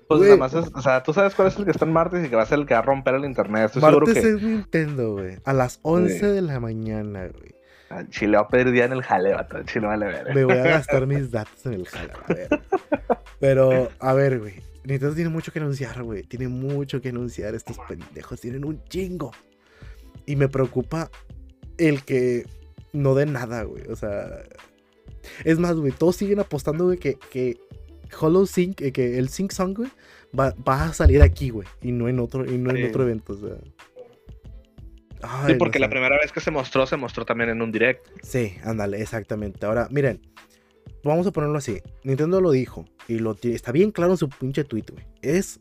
[0.08, 2.26] Pues nada más es, o sea, tú sabes cuál es el que está en martes
[2.26, 3.66] y que va a ser el que va a romper el internet.
[3.66, 5.36] Estoy seguro martes que es Nintendo, güey.
[5.44, 7.54] A las 11 de la mañana, güey.
[8.08, 10.34] Chile va a pedir día en el todo el Chile vale ver.
[10.34, 12.48] Me voy a gastar mis datos en el jala, a ver.
[13.40, 14.54] Pero, a ver, güey.
[14.84, 16.22] Nintendo tiene mucho que anunciar, güey.
[16.22, 17.54] Tiene mucho que anunciar.
[17.54, 19.32] Estos pendejos tienen un chingo.
[20.26, 21.10] Y me preocupa
[21.78, 22.46] el que
[22.92, 23.84] no den nada, güey.
[23.88, 24.28] O sea.
[25.44, 25.92] Es más, güey.
[25.92, 27.58] Todos siguen apostando, güey, que, que
[28.20, 29.90] Hollow Sync, eh, que el Sync Song, güey,
[30.38, 31.66] va, va a salir aquí, güey.
[31.80, 32.82] Y no en otro, y no en Sí.
[32.84, 33.56] otro evento, o sea.
[35.22, 37.70] Ay, Sí, no porque la primera vez que se mostró, se mostró también en un
[37.72, 38.06] direct.
[38.22, 39.64] Sí, ándale, exactamente.
[39.66, 40.20] Ahora, miren,
[41.04, 41.80] vamos a ponerlo así.
[42.04, 45.04] Nintendo lo dijo y lo está bien claro en su pinche tweet, güey.
[45.22, 45.60] Es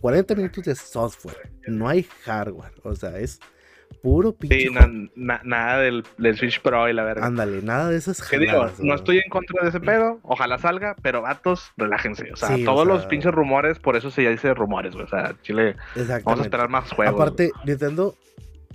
[0.00, 2.72] 40 minutos de software, no hay hardware.
[2.82, 3.40] O sea, es
[4.02, 4.60] puro pinche.
[4.60, 4.86] Sí, juego.
[4.86, 7.24] na- na- nada del, del Switch Pro y la verga.
[7.24, 10.96] Ándale, nada de esas digo, jaladas, no estoy en contra de ese pedo, ojalá salga,
[11.02, 12.30] pero vatos, relájense.
[12.32, 15.04] O sea, Sí, o todos los pinches rumores, por eso se ya dice rumores, güey.
[15.06, 15.76] O sea, Chile,
[16.24, 17.14] vamos a esperar más juegos.
[17.14, 18.16] Aparte, Nintendo,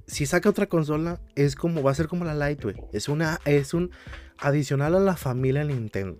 [0.08, 2.76] si saca otra consola, es como, va a ser como la Lite, güey.
[2.92, 3.92] Es una, es un
[4.38, 6.18] adicional a la familia Nintendo.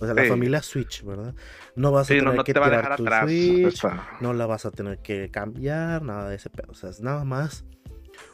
[0.00, 1.34] O sea, la familia Switch, ¿verdad?
[1.74, 3.24] No vas a tener no, no que te tirar tu atrás.
[3.24, 3.82] Switch.
[4.20, 6.70] no la vas a tener que cambiar, nada de ese pedo.
[6.70, 7.64] O sea, es nada más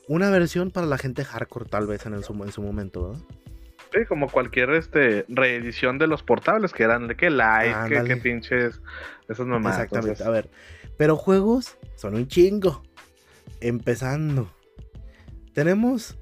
[0.09, 3.23] una versión para la gente hardcore, tal vez en, el su, en su momento, ¿verdad?
[3.95, 8.09] Sí, como cualquier este reedición de los portables que eran de que live, que, Ándale.
[8.09, 8.81] que pinches
[9.29, 9.79] esas mamadas.
[9.79, 10.11] Exactamente.
[10.11, 10.51] entonces, A ver,
[10.99, 12.83] pero juegos son un chingo.
[13.61, 14.54] Empezando.
[15.55, 16.17] Tenemos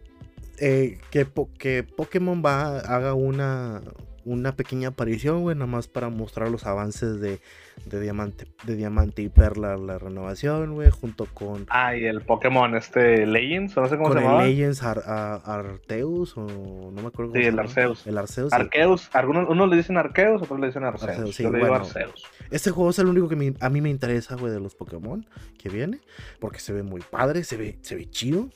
[0.59, 1.27] eh, que,
[1.59, 3.81] que Pokémon va haga una,
[4.25, 7.41] una pequeña aparición, güey, nada más para mostrar los avances de,
[7.87, 12.77] de Diamante, de Diamante y Perla, la renovación, güey, junto con, Ah, y el Pokémon
[12.77, 14.45] este Legends, o no sé cómo con se el llamaba.
[14.47, 15.03] Legends Ar-
[15.45, 17.63] Arceus, o no me acuerdo cómo Sí, se el llama.
[17.63, 18.07] Arceus.
[18.07, 18.53] El Arceus.
[18.53, 21.09] Arceus, algunos unos le dicen Arceus, otros le dicen Arceus.
[21.11, 21.85] Arceus, sí, Yo le digo bueno.
[21.87, 22.25] Arceus.
[22.51, 25.27] Este juego es el único que me- a mí me interesa, güey, de los Pokémon
[25.59, 26.01] que viene.
[26.39, 28.51] Porque se ve muy padre, se ve, se ve chido.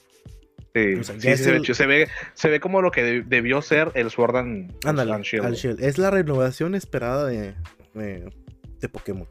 [1.00, 3.62] O sea, sí, se, ve, el- se, ve, se ve como lo que de- debió
[3.62, 5.54] ser el Sword and, Ándale, and Shield.
[5.54, 5.82] Shield.
[5.82, 7.54] Es la renovación esperada de,
[7.94, 8.30] de,
[8.80, 9.26] de Pokémon.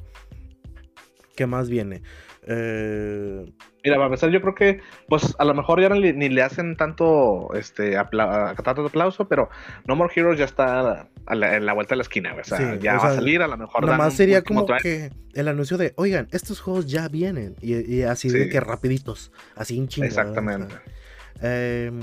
[1.35, 2.01] ¿Qué más viene?
[2.47, 3.45] Eh,
[3.83, 7.53] Mira, para empezar, yo creo que, pues, a lo mejor ya ni le hacen tanto,
[7.53, 9.49] este, apla- tanto aplauso, pero
[9.87, 12.33] No More Heroes ya está a la- en la vuelta de la esquina.
[12.39, 13.85] O sea, Sí, ya o va a salir, a lo mejor.
[13.85, 17.55] Nada más sería como que el anuncio de, oigan, estos juegos ya vienen.
[17.61, 20.23] Y, y así de que rapiditos, así en sea,
[21.41, 22.01] Em,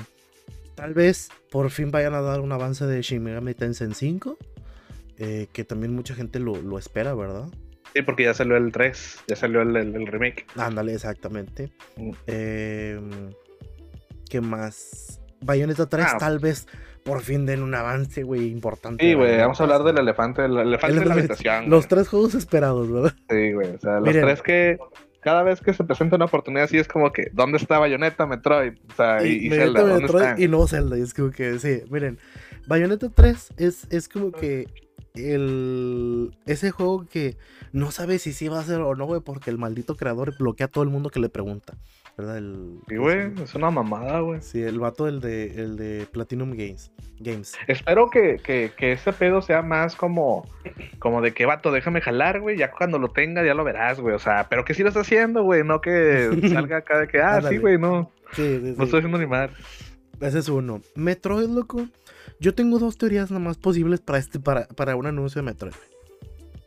[0.75, 4.37] tal vez por fin vayan a dar un avance de Shin Megami Tensei 5.
[5.19, 7.47] eh, que también mucha gente lo, lo espera, ¿verdad?
[7.95, 10.47] Sí, porque ya salió el 3, ya salió el, el- el remake.
[10.57, 11.71] Ándale, exactamente.
[11.97, 12.11] Mm.
[12.27, 13.11] Em,
[14.29, 15.21] ¿Qué más?
[15.43, 16.17] Bayonetta 3 Ah.
[16.19, 16.67] tal vez
[17.05, 19.05] por fin den un avance, güey, importante.
[19.07, 21.69] Sí, güey, vamos a hablar del elefante, el elefante el- de la habitación.
[21.71, 23.13] Los tres juegos esperados, ¿verdad?
[23.29, 24.23] Sí, güey, o sea, los Miren.
[24.25, 24.79] tres que
[25.23, 28.75] cada vez que se presenta una oportunidad así es como que, ¿dónde está Bayonetta, Metroid?
[28.91, 30.43] O sea, y, y Bayonetta Zelda, ¿dónde Metroid están?
[30.43, 30.99] y no Zelda.
[30.99, 32.19] Y es como que, sí, miren,
[32.67, 34.67] Bayonetta 3 es, es como que
[35.15, 37.37] el ese juego que
[37.73, 40.67] no sabe si sí va a ser o no, güey, porque el maldito creador bloquea
[40.67, 41.75] a todo el mundo que le pregunta.
[42.17, 42.39] ¿Verdad?
[42.39, 44.43] El, Sí, güey, es una mamada, güey.
[44.43, 46.93] Sí, el vato, el de, el de Platinum Games.
[47.19, 47.55] Games.
[47.69, 50.47] Espero que, que, que ese pedo sea más como,
[50.99, 52.59] como de que vato, déjame jalar, güey.
[52.59, 54.15] Ya cuando lo tenga, ya lo verás, güey.
[54.15, 55.65] O sea, pero que sí lo está haciendo, güey.
[55.65, 57.57] No que salga acá de que, ah, Ándale.
[57.57, 58.11] sí, güey, no.
[58.33, 59.51] Sí, sí, No estoy haciendo ni mal.
[60.21, 60.81] Ese es uno.
[60.95, 61.87] Metroid, loco.
[62.41, 65.75] Yo tengo dos teorías nada más posibles para este, para, para un anuncio de Metroid.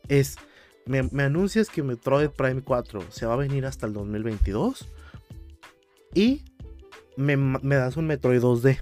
[0.07, 0.37] Es,
[0.85, 4.89] me, me anuncias que Metroid Prime 4 se va a venir hasta el 2022.
[6.15, 6.43] Y
[7.17, 8.81] me, me das un Metroid 2D.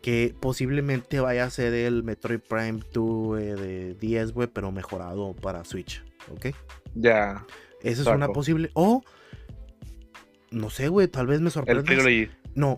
[0.00, 5.34] Que posiblemente vaya a ser el Metroid Prime 2 eh, de 10, güey, pero mejorado
[5.36, 6.02] para Switch.
[6.32, 6.46] ¿Ok?
[6.94, 7.46] Ya.
[7.82, 8.70] Esa es una posible.
[8.74, 9.02] O,
[10.50, 11.84] no sé, güey, tal vez me El sorprendas.
[11.84, 12.28] Trilogy.
[12.54, 12.76] No,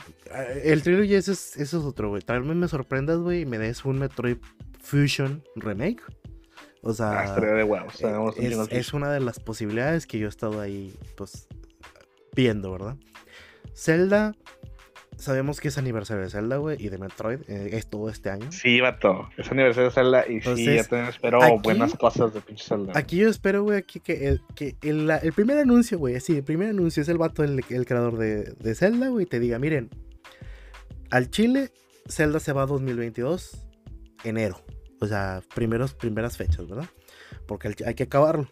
[0.62, 2.20] el Trilogy ese es, ese es otro, güey.
[2.22, 4.36] Tal vez me sorprendas, güey, y me des un Metroid
[4.80, 6.02] Fusion Remake.
[6.82, 8.00] O Ah, sea, estaría de huevos.
[8.02, 11.48] eh, es, de es una de las posibilidades que yo he estado ahí, pues,
[12.36, 12.96] viendo, ¿verdad?
[13.74, 14.34] Zelda,
[15.16, 18.50] sabemos que es aniversario de Zelda, güey, y de Metroid, eh, es todo este año.
[18.52, 19.28] Sí, vato.
[19.36, 22.64] Es aniversario de Zelda y sí, Entonces, ya también espero aquí- buenas cosas de pinche
[22.64, 22.92] Zelda.
[22.96, 26.36] Aquí yo espero, güey, aquí que, el, que el, la- el primer anuncio, güey, así,
[26.36, 29.58] el primer anuncio es el vato, el, el creador de, de Zelda, güey, te diga,
[29.58, 29.90] miren,
[31.10, 31.70] al Chile,
[32.08, 33.66] Zelda se va a 2022,
[34.24, 34.60] enero.
[35.00, 36.86] O sea, primeros, primeras fechas, ¿verdad?
[37.46, 38.48] Porque hay que acabarlo.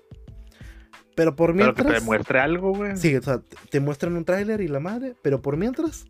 [1.15, 1.87] Pero por Pero mientras...
[1.87, 2.97] que te muestre algo, güey.
[2.97, 3.41] Sí, o sea,
[3.71, 6.07] te muestran un tráiler y la madre, pero por mientras,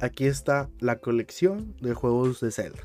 [0.00, 2.82] aquí está la colección de juegos de Zelda.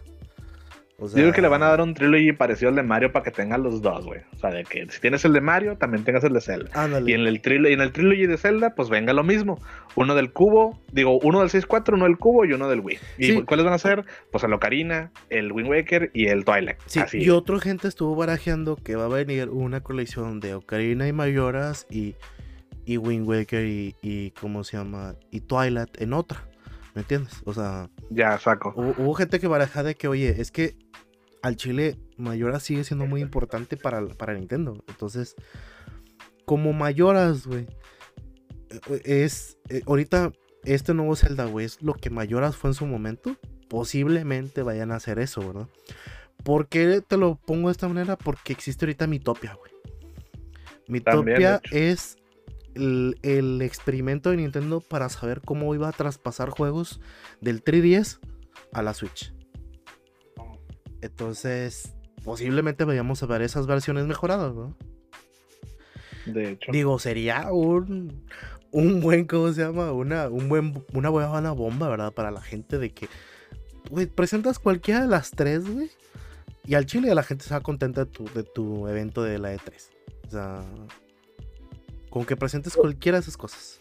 [1.01, 3.23] O Yo creo que le van a dar un trilogy parecido al de Mario para
[3.23, 4.19] que tengan los dos, güey.
[4.35, 6.69] O sea, de que si tienes el de Mario, también tengas el de Zelda.
[6.73, 7.09] Ándale.
[7.09, 9.59] Y en el, trilo- y en el trilogy de Zelda, pues venga lo mismo.
[9.95, 12.97] Uno del cubo, digo, uno del 6-4, uno del cubo y uno del Wii.
[13.17, 13.41] ¿Y Sí.
[13.43, 14.03] cuáles van a ser?
[14.31, 16.77] Pues el Ocarina, el Wind Waker y el Twilight.
[16.85, 17.19] Sí, Así.
[17.23, 21.87] y otra gente estuvo barajeando que va a venir una colección de Ocarina y Mayoras
[21.89, 22.15] y,
[22.85, 25.15] y Wind Waker y, y ¿cómo se llama?
[25.31, 26.45] Y Twilight en otra.
[26.95, 27.41] ¿Me entiendes?
[27.45, 28.73] O sea, Ya, saco.
[28.75, 30.73] hubo, hubo gente que barajaba de que, oye, es que
[31.41, 34.83] al Chile Mayoras sigue siendo muy importante para, para Nintendo.
[34.87, 35.35] Entonces,
[36.45, 37.67] como Mayoras, güey,
[38.89, 40.31] eh, es eh, ahorita
[40.63, 43.37] este nuevo Zelda, güey, es lo que Mayoras fue en su momento.
[43.69, 45.69] Posiblemente vayan a hacer eso, ¿verdad?
[46.43, 48.17] ¿Por qué te lo pongo de esta manera?
[48.17, 49.71] Porque existe ahorita Mitopia, güey.
[50.87, 52.17] Mitopia es
[52.73, 56.99] el, el experimento de Nintendo para saber cómo iba a traspasar juegos
[57.41, 58.19] del 3DS
[58.73, 59.33] a la Switch.
[61.01, 61.93] Entonces,
[62.23, 64.75] posiblemente vayamos a ver esas versiones mejoradas, ¿no?
[66.25, 66.71] De hecho.
[66.71, 68.25] Digo, sería un,
[68.71, 69.91] un buen, ¿cómo se llama?
[69.91, 72.13] Una, un buen, una buena bomba, ¿verdad?
[72.13, 73.07] Para la gente de que,
[73.89, 75.89] güey, presentas cualquiera de las tres, güey.
[76.65, 79.55] Y al chile la gente se va contenta de tu, de tu evento de la
[79.55, 79.71] E3.
[80.27, 80.61] O sea,
[82.11, 83.79] con que presentes cualquiera de esas cosas.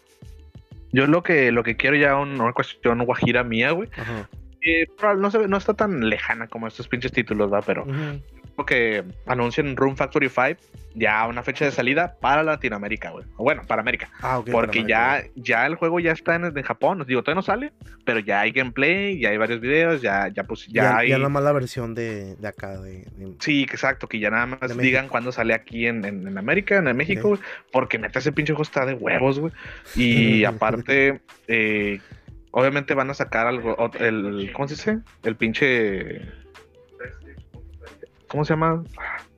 [0.91, 3.89] Yo lo que, lo que quiero ya un- una cuestión guajira mía, güey.
[3.95, 4.27] Ajá.
[4.61, 4.87] Eh,
[5.17, 7.61] no, se, no está tan lejana como estos pinches títulos, ¿va?
[7.61, 8.21] Pero Ujú.
[8.55, 10.59] creo que anuncien Room Factory 5
[10.95, 13.23] ya una fecha de salida para Latinoamérica, güey.
[13.37, 14.09] O bueno, para América.
[14.21, 14.49] Ah, ok.
[14.49, 17.05] Porque para ya, ya el juego ya está en, en Japón.
[17.07, 17.71] Digo, todavía no sale,
[18.03, 21.09] pero ya hay gameplay, ya hay varios videos, ya, ya pues ya, Ya, hay.
[21.09, 22.81] ya la mala versión de, de acá.
[22.81, 26.37] De, de- Sí, exacto, que ya nada más digan cuándo sale aquí en, en, en
[26.37, 27.37] América, en México,
[27.71, 29.53] porque neta ese pinche juego está de huevos, güey.
[29.95, 32.01] Y aparte, eh,
[32.51, 34.99] obviamente van a sacar algo, el, ¿cómo se dice?
[35.23, 36.21] El pinche,
[38.27, 38.83] ¿cómo se llama?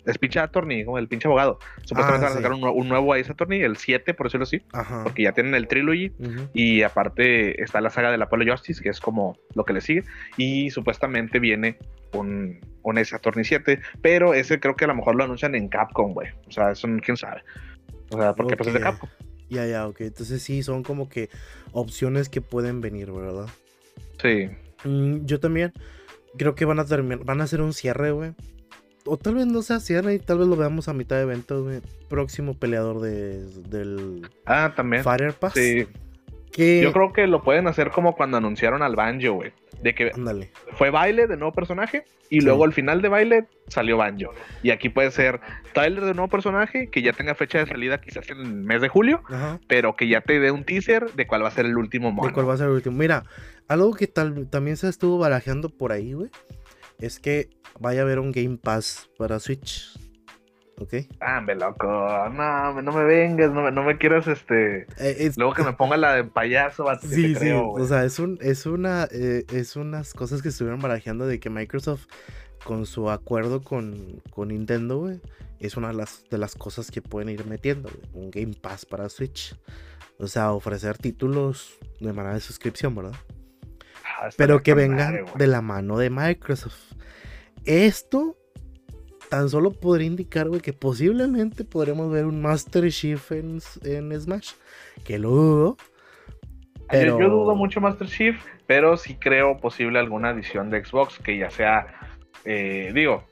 [0.05, 1.59] Es pinche attorney, como el pinche abogado.
[1.83, 2.43] Supuestamente Ah, van a sí.
[2.43, 5.03] sacar un, un nuevo Ace Attorney, el 7, por decirlo así, Ajá.
[5.03, 6.11] porque ya tienen el trilogy.
[6.53, 10.03] Y aparte está la saga del Apollo Justice, que es como lo que le sigue.
[10.37, 11.77] Y supuestamente viene
[12.13, 13.79] un, un Ace Attorney 7.
[14.01, 16.29] Pero ese creo que a lo mejor lo anuncian en Capcom, güey.
[16.47, 17.43] O sea, eso quién sabe.
[18.09, 18.79] O sea, porque pues es de.
[18.79, 19.07] Capcom.
[19.51, 20.01] Ya, ya, ok.
[20.01, 21.29] Entonces sí, son como que
[21.73, 23.47] opciones que pueden venir, ¿verdad?
[24.21, 24.49] Sí.
[24.85, 25.73] Mm, yo también
[26.37, 28.33] creo que van a terminar, van a hacer un cierre, güey.
[29.05, 31.63] O tal vez no sea cierre y tal vez lo veamos a mitad de evento,
[31.63, 31.81] güey.
[32.07, 35.03] Próximo peleador de, del Ah, también.
[35.03, 35.53] Fighter Pass.
[35.53, 35.85] Sí.
[36.57, 39.53] Yo creo que lo pueden hacer como cuando anunciaron al Banjo, güey.
[39.81, 40.11] De que
[40.73, 42.45] fue baile de nuevo personaje y Sí.
[42.45, 44.31] luego al final de baile salió Banjo.
[44.61, 45.39] Y aquí puede ser
[45.73, 48.89] trailer de nuevo personaje que ya tenga fecha de salida quizás en el mes de
[48.89, 49.59] julio, Ajá.
[49.67, 52.27] pero que ya te dé un teaser de cuál va a ser el último mono.
[52.27, 52.95] ¿De cuál va a ser el último?
[52.97, 53.23] Mira,
[53.67, 56.29] algo que tal, también se estuvo barajeando por ahí, güey.
[56.99, 57.49] Es que
[57.79, 59.89] vaya a haber un Game Pass para Switch.
[60.81, 60.95] ¿Ok?
[61.19, 61.85] Ah, me loco.
[61.85, 64.81] No, no me vengas, no me, no me quieras este.
[64.97, 68.17] Eh, es- Luego que me ponga la de payaso, Sí, sí, creo, o sea, es,
[68.17, 72.07] un, es, una, eh, es unas cosas que estuvieron barajeando de que Microsoft,
[72.63, 75.21] con su acuerdo con, con Nintendo, güey,
[75.59, 79.07] es una de las, de las cosas que pueden ir metiendo, un Game Pass para
[79.09, 79.55] Switch.
[80.17, 83.13] O sea, ofrecer títulos de manera de suscripción, ¿verdad?
[84.19, 86.93] Ah, Pero que vengan madre, de la mano de Microsoft.
[87.65, 88.35] Esto
[89.31, 94.51] tan solo podría indicar, güey, que posiblemente podremos ver un Master Chief en, en Smash.
[95.05, 95.77] Que lo dudo.
[95.77, 97.17] Yo- Pero...
[97.19, 98.35] Yo, dudo mucho Master Chief,
[98.67, 101.87] pero sí creo posible alguna edición de Xbox que ya sea,
[102.43, 103.23] eh, digo,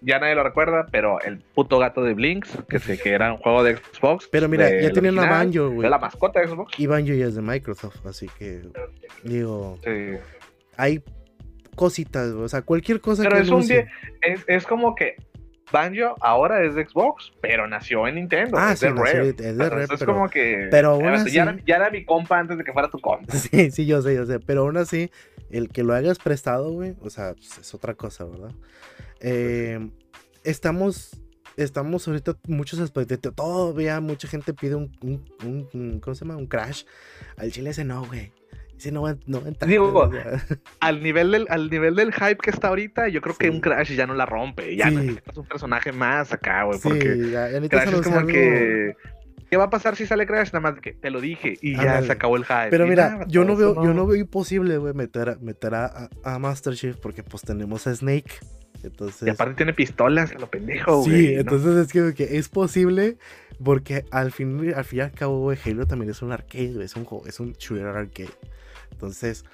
[0.00, 3.38] ya nadie lo recuerda, pero el puto gato de Blinks, que, se, que era un
[3.38, 4.28] juego de Xbox.
[4.32, 5.88] Pero mira, ya tienen a original, Banjo, güey.
[5.88, 6.80] la mascota de Xbox.
[6.80, 8.62] Y Banjo ya es de Microsoft, así que
[9.22, 10.18] digo, Sí.
[10.76, 11.00] hay
[11.76, 13.86] cositas, o sea, cualquier cosa Pero que es un día,
[14.22, 15.14] es, es como que
[15.72, 18.56] Banjo ahora es de Xbox, pero nació en Nintendo.
[18.58, 19.28] Ah, es sí, de Rare.
[19.30, 20.68] es de Entonces, Rare, es pero- como que.
[20.70, 22.98] pero aún ya, así- ya era, ya era mi compa antes de que fuera tu
[23.00, 23.32] compa.
[23.34, 25.10] Sí, sí, yo sé, yo sé, pero aún así,
[25.50, 28.52] el que lo hayas prestado, güey, o sea, pues, es otra cosa, ¿verdad?
[29.20, 29.90] Eh,
[30.44, 31.16] estamos,
[31.56, 36.36] estamos ahorita muchos expectativos, todavía mucha gente pide un, un, un- un- ¿cómo se llama?
[36.36, 36.84] Un crash.
[37.36, 38.32] Al chile ese no, güey.
[38.92, 40.10] No no entrar, Digo,
[40.80, 43.50] Al nivel, del, al nivel del hype que está ahorita, yo creo que Sí.
[43.50, 44.74] un Crash ya no la rompe.
[44.76, 44.96] Ya Sí.
[44.96, 46.78] necesitas un personaje más acá, güey.
[46.78, 48.96] sí, porque ya, ya Crash es como que.
[49.50, 50.48] ¿Qué va a pasar si sale Crash?
[50.52, 52.70] Nada más que te lo dije y ya se acabó el hype.
[52.70, 56.08] Pero mira, nada, yo no veo, yo no veo imposible, güey, meter, a, meter a,
[56.40, 58.32] Master Chief porque pues tenemos a Snake.
[58.82, 59.26] Entonces.
[59.28, 61.34] Y aparte tiene pistolas, a lo pendejo, Sí, güey.
[61.34, 61.40] ¿no?
[61.42, 63.16] entonces es que, que es posible
[63.62, 66.86] porque al fin, al fin y al cabo, güey, Halo también es un arcade, güey,
[66.86, 68.30] es un juego, es un shooter arcade.
[69.04, 69.44] Entonces,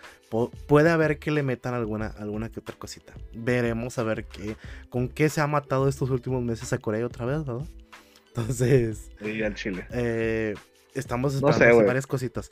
[0.67, 3.13] puede haber que le metan alguna, alguna que otra cosita.
[3.35, 4.57] Veremos a ver qué,
[4.89, 7.67] con qué se ha matado estos últimos meses a Corea otra vez, ¿verdad?
[8.29, 9.87] Entonces, Sí, al chile.
[9.91, 10.55] eh,
[10.95, 11.87] estamos No esperando sé, así güey.
[11.87, 12.51] varias cositas.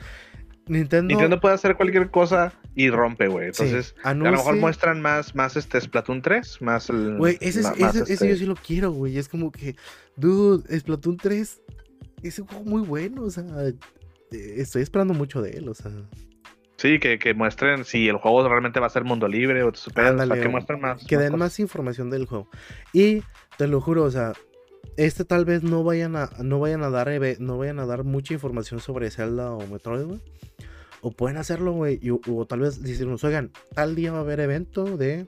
[0.66, 3.54] Nintendo, Nintendo puede hacer cualquier cosa y rompe, güey.
[3.54, 7.16] sí, Entonces, a lo mejor muestran más, más este Splatoon 3, más el.
[7.16, 9.16] Güey, ese, es- ma- más, ese- ese este- yo sí lo quiero, güey.
[9.16, 9.76] Es como que,
[10.16, 11.62] dude, Splatoon 3
[12.22, 13.74] es un juego muy bueno, o sea, eh,
[14.58, 15.90] estoy esperando mucho de él, o sea.
[16.78, 19.90] Sí, que, que muestren si el juego realmente va a ser mundo libre o, su
[19.90, 21.04] pedo, o sea, Ándale, que muestren más.
[21.04, 21.38] que den cosas.
[21.38, 22.48] más información del juego.
[22.92, 23.24] Y
[23.56, 24.32] te lo juro, o sea,
[24.96, 27.10] este tal vez no vayan a no vayan a dar
[27.40, 30.20] no vayan a dar mucha información sobre Zelda o Metroid, güey.
[31.00, 34.96] O pueden hacerlo, güey, o tal vez decirnos, oigan, tal día va a haber evento
[34.96, 35.26] de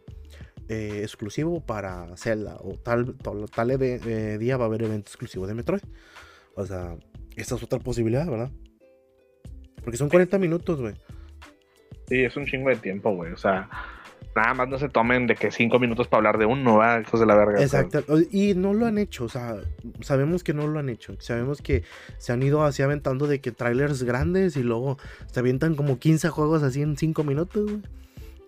[0.68, 5.48] eh, exclusivo para Zelda o tal tal, tal eh, día va a haber evento exclusivo
[5.48, 5.82] de Metroid.
[6.54, 6.96] O sea,
[7.34, 8.52] esta es otra posibilidad, ¿verdad?
[9.82, 10.94] Porque son 40 minutos, güey.
[12.10, 13.30] Sí, es un chingo de tiempo, güey.
[13.30, 13.70] O sea,
[14.34, 17.02] nada más no se tomen de que cinco minutos para hablar de uno, ¿verdad?
[17.02, 17.60] Hijos de la verga.
[17.60, 18.16] o sea, Exacto.
[18.32, 19.54] Y no lo han hecho, o sea,
[20.00, 21.14] sabemos que no lo han hecho.
[21.20, 21.84] Sabemos que
[22.18, 26.30] se han ido así aventando de que trailers grandes y luego se avientan como 15
[26.30, 27.82] juegos así en 5 minutos, güey.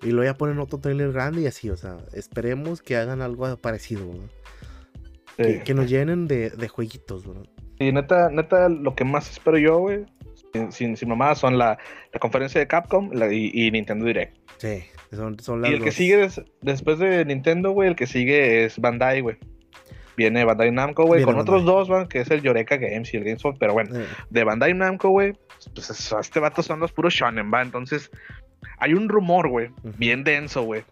[0.02, 3.56] Y luego ya ponen otro trailer grande y así, o sea, esperemos que hagan algo
[3.58, 4.28] parecido, ¿no?
[5.36, 5.44] sí.
[5.44, 7.44] que, que nos llenen de, de jueguitos, ¿no?
[7.78, 10.04] Sí, neta, neta, lo que más espero yo, güey,
[10.70, 11.78] sin, sin, mamadas, son la,
[12.12, 14.36] la conferencia de Capcom la- y, y Nintendo Direct.
[14.58, 14.82] Sí,
[15.12, 18.64] son, son las Y el que sigue des- después de Nintendo, güey, el que sigue
[18.64, 19.36] es Bandai, güey.
[20.16, 23.24] Viene Bandai Namco, güey, con otros dos, güey, que es el Yoreka Games y el
[23.24, 23.98] GameSpot, pero bueno,
[24.28, 25.32] de Bandai Namco, güey,
[25.74, 27.62] pues es- este vato son los puros shonen, va.
[27.62, 28.10] Entonces,
[28.78, 30.84] hay un rumor, güey, bien denso, güey,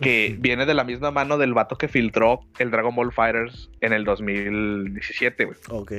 [0.00, 3.92] que viene de la misma mano del vato que filtró el Dragon Ball Fighters en
[3.92, 5.58] el 2017, güey.
[5.70, 5.92] ok.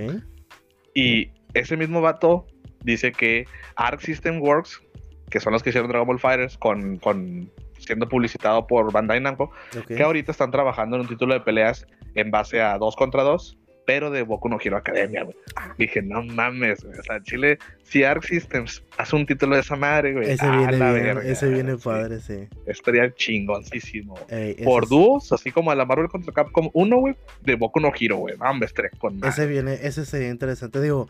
[0.93, 2.47] Y ese mismo vato
[2.83, 4.81] dice que Arc System Works,
[5.29, 9.51] que son los que hicieron Dragon Ball Fighters, con, con siendo publicitado por Bandai Namco,
[9.87, 13.57] que ahorita están trabajando en un título de peleas en base a 2 contra 2
[13.87, 15.35] pero de Boku no Hero Academia, güey.
[15.77, 16.99] Dije, no mames, güey.
[16.99, 20.29] O sea, Chile, si Arc Systems hace un título de esa madre, güey.
[20.29, 22.49] Ese viene la bien, verga, ese viene padre, sí.
[22.65, 24.15] Estaría chingoncísimo.
[24.29, 27.91] Ey, Por es- dúos, así como la Marvel contra Capcom 1, güey, de Boku no
[27.97, 28.35] Hero, güey.
[28.41, 29.29] Hombre, estaría con madre.
[29.29, 30.81] Ese viene, ese sería interesante.
[30.81, 31.07] Digo,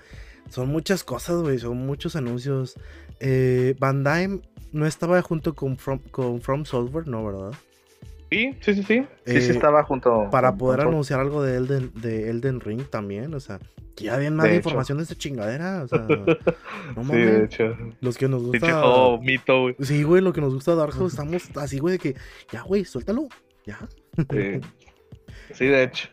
[0.50, 1.58] son muchas cosas, güey.
[1.58, 2.76] Son muchos anuncios.
[3.20, 4.40] Eh, Bandai
[4.72, 7.58] no estaba junto con From, con From Software, no, ¿verdad?
[8.32, 9.06] Sí, sí, sí, sí.
[9.26, 10.30] Sí, sí Eh, estaba junto.
[10.32, 13.34] Para con- poder con- anunciar algo de Elden, de Elden Ring también.
[13.34, 13.60] O sea,
[13.96, 15.84] que ya habían más De información de esta chingadera.
[15.84, 16.00] O sea,
[16.96, 17.32] no Sí, mames.
[17.40, 17.78] de hecho.
[18.02, 18.82] Los que nos Pinche gusta.
[18.82, 19.76] todo mito, güey.
[19.82, 22.16] Sí, güey, lo que nos gusta Dark Souls, estamos así, güey, de que,
[22.52, 23.28] ya, güey, suéltalo,
[23.66, 23.80] ya.
[24.30, 24.62] Sí.
[25.54, 26.10] Sí, de hecho.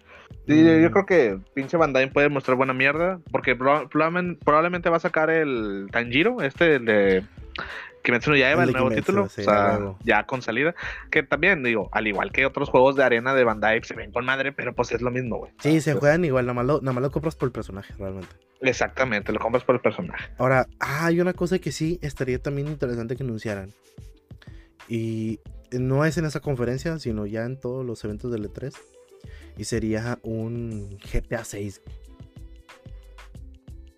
[0.47, 0.83] Sí, Mm.
[0.83, 3.19] yo creo que pinche Bandai puede mostrar buena mierda.
[3.33, 7.25] Porque proba- probablemente, probablemente va a sacar el Tanjiro, este el de
[8.05, 9.29] Kimetsu no Yaiba, El el, nuevo Kimetsu, título.
[9.31, 10.75] sí, o sea, ya con salida.
[11.11, 14.27] Que también, digo, al igual que otros juegos de arena de Bandai, se ven con
[14.27, 15.53] madre, pero pues es lo mismo, güey.
[15.61, 18.29] Sí, se juegan igual, nada más, lo, nada más lo compras por el personaje, realmente.
[18.61, 20.23] Exactamente, lo compras por el personaje.
[20.37, 23.73] Ahora, ah, hay una cosa que sí estaría también interesante que anunciaran.
[24.87, 25.41] Y
[25.73, 28.75] no es en esa conferencia, sino ya en todos los eventos del E3.
[29.57, 31.81] Y sería un GTA 6.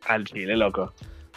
[0.06, 0.92] Al chile, loco.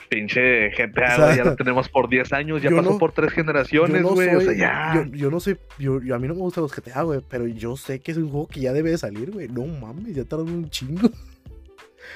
[0.09, 3.31] Pinche GTA, O sea, ya lo tenemos por 10 años, ya pasó no- por tres
[3.31, 4.33] generaciones, no güey.
[4.35, 4.93] O sea, ya.
[4.95, 5.57] yo, yo no soy.
[5.77, 7.21] Yo, yo- a mí no me gustan los GTA, güey.
[7.29, 9.47] Pero yo sé que es un juego que ya debe de salir, güey.
[9.47, 11.09] No mames, ya tardan un chingo.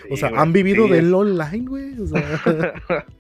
[0.09, 1.99] O sea, han vivido sí, del online, güey.
[1.99, 2.73] O sea,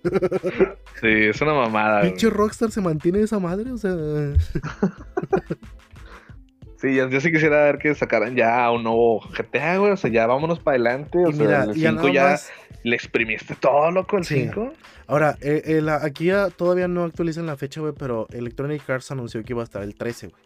[1.01, 2.01] Sí, es una mamada.
[2.01, 3.71] pinche Rockstar se mantiene esa madre.
[3.71, 3.91] O sea,
[6.83, 9.93] Sí, yo, yo sí quisiera ver que sacaran ya un nuevo GTA, güey.
[9.93, 11.17] O sea, ya vámonos para adelante.
[11.17, 12.51] O y sea, mira, el ya 5 nada ya más.
[12.83, 14.35] le exprimiste todo, loco, el Sí.
[14.41, 14.73] 5.
[15.07, 19.11] Ahora, eh, eh, la- aquí ya todavía no actualizan la fecha, güey, pero Electronic Arts
[19.11, 20.43] anunció que iba a estar el 13, güey.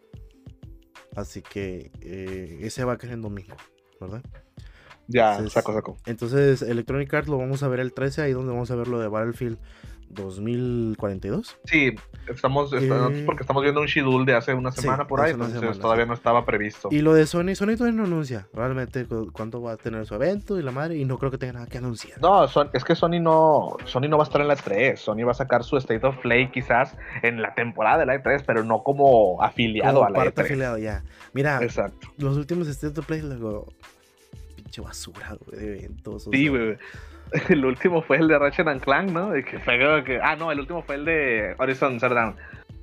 [1.16, 3.56] Así que eh, ese va a caer en domingo,
[4.00, 4.22] ¿verdad?
[5.08, 5.98] Ya, Entonces- saco, saco.
[6.06, 9.00] Entonces, Electronic Arts lo vamos a ver el 13, ahí donde vamos a ver lo
[9.00, 9.58] de Battlefield
[10.10, 11.58] 2042.
[11.66, 11.94] Sí,
[12.28, 15.32] estamos, estamos- Eh, porque estamos viendo un schedule de hace una sí, semana por ahí,
[15.32, 16.10] entonces semana, todavía sí.
[16.10, 16.90] no estaba previsto.
[16.92, 20.16] Y lo de Sony, Sony todavía no anuncia realmente cu- cuándo va a tener su
[20.16, 22.20] evento y la madre, y no creo que tenga nada que anunciar.
[22.22, 25.00] No, Son- es que Sony no, Sony no va a estar en la 3.
[25.00, 28.44] Sony va a sacar su State of Play quizás en la temporada de la E3,
[28.46, 30.46] pero no como afiliado Como a la parte E3.
[30.46, 31.04] afiliado, ya.
[31.34, 32.08] Mira, Exacto.
[32.18, 33.72] los últimos State of Play, luego,
[34.56, 36.28] pinche basura, güey, de eventos.
[36.28, 36.78] o Sí, sea, güey.
[37.50, 39.32] El último fue el de Ratchet and Clank, ¿no?
[39.32, 42.36] De que fue que- ah, no, el último fue el de Horizon Zero Dawn.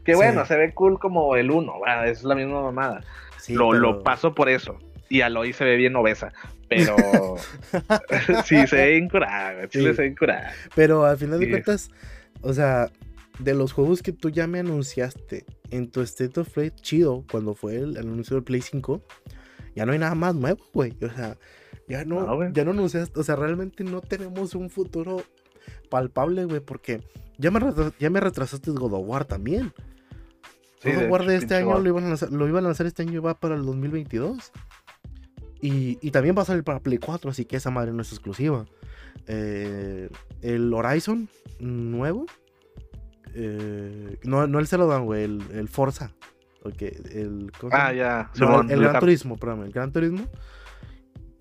[0.04, 0.16] Que Sí.
[0.16, 1.74] bueno, se ve cool como el 1,
[2.06, 3.00] es la misma mamada.
[3.38, 4.78] sí, lo, lo pero- paso por eso.
[5.08, 6.32] Y Aloy se ve bien obesa.
[6.68, 6.96] Pero
[8.44, 9.68] sí, se ve incurada.
[9.68, 9.96] Chile Sí.
[9.96, 10.52] se ve incurada.
[10.74, 11.90] Pero al final de cuentas,
[12.40, 12.88] o sea,
[13.38, 17.54] de los juegos que tú ya me anunciaste en tu State of Play chido, cuando
[17.54, 19.02] fue el, el anuncio del Play 5,
[19.74, 20.94] ya no hay nada más nuevo, güey.
[21.02, 21.36] O sea,
[21.88, 25.22] ya no, ya no anunciaste, o sea, realmente no tenemos un futuro
[25.90, 27.00] palpable, güey, porque
[27.38, 27.60] ya me,
[27.98, 29.72] ya me retrasaste God of War también.
[30.80, 32.86] Sí, God of War de este año lo iban, a lanzar, lo iban a lanzar
[32.86, 34.52] este año y va para el 2022.
[35.60, 38.12] Y, y también va a salir para Play 4, así que esa madre no es
[38.12, 38.66] exclusiva.
[39.26, 40.10] Eh,
[40.42, 41.28] el Horizon
[41.58, 42.26] nuevo.
[43.34, 46.12] eh, no, no el Zero Dawn, güey, el, el Forza.
[46.62, 48.30] ok, el, ¿cómo se Ah, ya.
[48.38, 50.26] No, Simón, el, Gran Turismo, perdón, el Gran Turismo.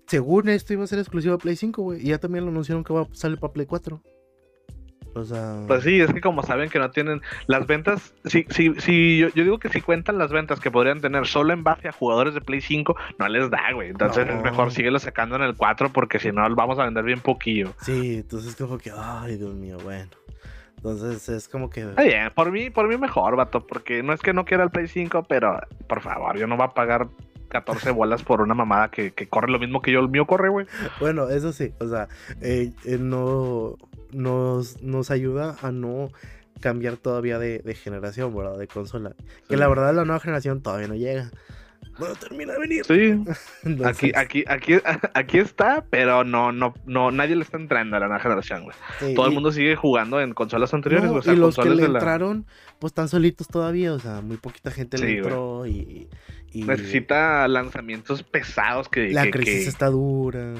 [0.06, 2.00] Según esto iba a ser exclusivo de Play 5, güey.
[2.02, 4.00] Y ya también lo anunciaron que va a salir para Play 4.
[5.16, 5.62] O sea.
[5.68, 9.28] Pues sí, es que como saben que no tienen las ventas, sí, sí, sí, yo,
[9.28, 12.34] yo digo que si cuentan las ventas que podrían tener solo en base a jugadores
[12.34, 13.90] de Play 5, no les da, güey.
[13.90, 14.32] Entonces No.
[14.34, 17.72] es mejor síguelo sacando en el 4 porque si no vamos a vender bien poquillo.
[17.80, 20.10] Sí, entonces como que, ay, Dios mío, bueno.
[20.76, 21.80] Entonces es como que.
[21.82, 24.70] Está bien, por mí, por mí mejor, vato, porque no es que no quiera el
[24.70, 27.06] Play 5, pero por favor, yo no voy a pagar
[27.54, 30.48] 14 bolas por una mamada que, que corre lo mismo que yo, el mío corre,
[30.48, 30.66] güey.
[30.98, 32.08] Bueno, eso sí, o sea,
[32.40, 33.76] eh, eh, no
[34.10, 36.08] nos, nos ayuda a no
[36.60, 38.58] cambiar todavía de, de generación, ¿verdad?
[38.58, 39.14] De consola.
[39.48, 41.30] Que la verdad la nueva generación todavía no llega.
[41.98, 42.84] No termina de venir.
[42.84, 43.22] Sí,
[43.62, 44.74] Entonces, aquí, aquí, aquí,
[45.14, 48.76] aquí está, pero no, no, no, nadie le está entrando a la nueva generación, güey.
[48.98, 51.70] sí, Todo el mundo sigue jugando en consolas anteriores, no, o sea, y los que
[51.70, 51.98] le la...
[51.98, 52.46] entraron,
[52.80, 56.08] pues están solitos todavía, o sea, muy poquita gente Sí, le entró y,
[56.54, 60.54] y Necesita lanzamientos pesados que, la que- crisis que- está dura.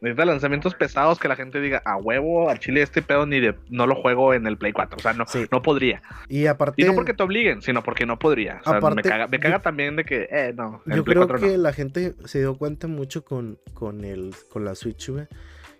[0.00, 3.54] necesita lanzamientos pesados que la gente diga a huevo al chile este pedo ni de
[3.70, 5.46] no lo juego en el Play 4 o sea no Sí.
[5.52, 8.78] no podría Y aparte, y no porque te obliguen sino porque no podría o sea,
[8.78, 11.14] Aparte, me caga, me yo- caga también de que eh no en yo el Play
[11.14, 14.74] creo 4 que no la gente se dio cuenta mucho con, con, el, con la
[14.74, 15.26] Switch, güey,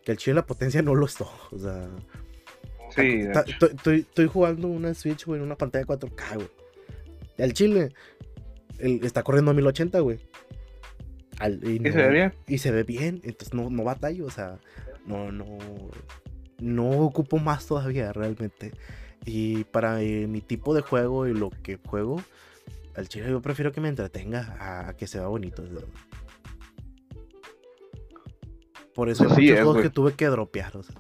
[0.05, 1.25] que el chile la potencia no lo está.
[1.51, 1.89] O sea,
[2.95, 3.25] sí.
[3.61, 6.49] Estoy, jugando una Switch, güey, en una pantalla 4K, güey.
[7.41, 7.93] Al chile
[8.79, 10.19] el- está corriendo a 1080, güey.
[11.63, 12.35] y, se ve bien.
[12.47, 14.59] Y se ve bien, entonces no, no batallo, o sea,
[15.07, 15.59] no, no,
[16.61, 18.73] no ocupo más todavía realmente.
[19.25, 22.23] Y para eh, mi tipo de juego y lo que juego,
[22.97, 25.65] al chile yo prefiero que me entretenga a, que se vea bonito.
[28.95, 30.77] Por eso hay muchos juegos que tuve que dropear.
[30.77, 30.97] O sea.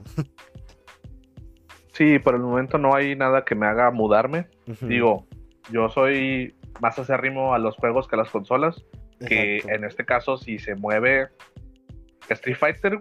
[1.92, 4.46] Sí, por el momento no hay nada que me haga mudarme.
[4.80, 5.26] Digo,
[5.70, 8.85] yo soy más acérrimo a los juegos que a las consolas.
[9.26, 11.28] Que en este caso, si se mueve
[12.28, 13.01] Street Fighter,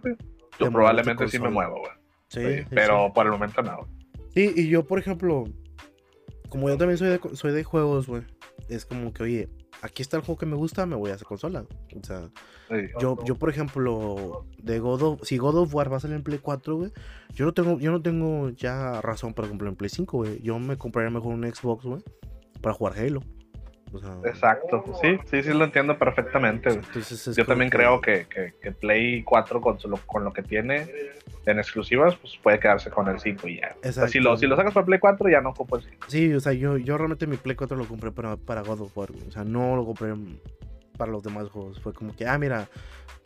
[0.59, 1.91] yo probablemente sí me muevo, güey.
[2.27, 3.87] Sí, pero por el momento no.
[4.35, 5.45] Sí, y yo, por ejemplo,
[6.49, 8.21] como yo también soy de, soy de juegos, güey,
[8.69, 9.49] es como que, oye,
[9.81, 11.65] aquí está el juego que me gusta, me voy a hacer consola.
[11.99, 12.29] O sea,
[12.99, 16.23] yo, yo, por ejemplo, de God of, si God of War va a salir en
[16.23, 16.91] Play 4, güey,
[17.33, 20.39] yo no tengo, yo no tengo ya razón para comprar en Play 5, güey.
[20.43, 22.03] Yo me compraría mejor un Xbox, güey,
[22.61, 23.21] para jugar Halo.
[24.25, 26.81] Exacto, sí, sí, sí lo entiendo perfectamente.
[27.35, 30.87] Yo también creo que, que, Play 4 con, lo, con lo que tiene
[31.45, 33.75] en exclusivas, pues puede quedarse con el 5 y ya.
[34.07, 36.05] si, lo, si lo sacas para Play 4 ya no ocupo el 5.
[36.07, 38.97] Sí, o sea, yo, yo realmente mi Play 4 lo compré para, para God of
[38.97, 40.13] War, o sea, no lo compré
[40.97, 41.79] para los demás juegos.
[41.81, 42.69] Fue como que, ah, mira,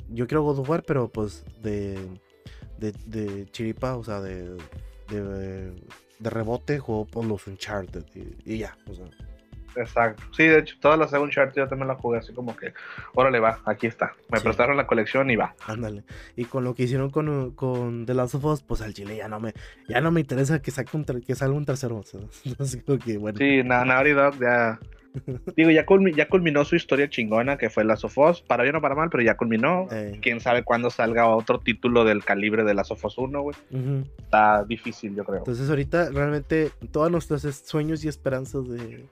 [0.10, 1.98] yo quiero God of War, pero pues de,
[2.78, 4.58] de, de chiripa, o sea, de,
[5.10, 5.74] de,
[6.20, 9.06] de rebote, juego por los Uncharted y, y ya, o sea.
[9.76, 10.24] Exacto.
[10.32, 12.74] Sí, de hecho, todas las Second Chart yo también las jugué así como que,
[13.14, 14.14] órale, va, aquí está.
[14.30, 15.56] Me prestaron la colección y va.
[15.66, 16.04] Ándale.
[16.36, 19.28] Y con lo que hicieron con, con The Last of Us, pues al chile ya
[19.28, 19.54] no me,
[19.88, 22.04] ya no me interesa que, saque un que salga un tercero.
[23.06, 23.38] que, bueno.
[23.38, 24.80] Sí, Naughty Dog ya.
[25.56, 28.42] Digo, ya, ya culminó su historia chingona que fue Last of Us.
[28.42, 29.88] Para bien o para mal, pero ya culminó.
[29.92, 30.18] Eh.
[30.22, 33.56] Quién sabe cuándo salga otro título del calibre de Last of Us 1, güey.
[34.18, 35.40] Está difícil, yo creo.
[35.40, 39.06] Entonces, ahorita realmente todos nuestros sueños y esperanzas de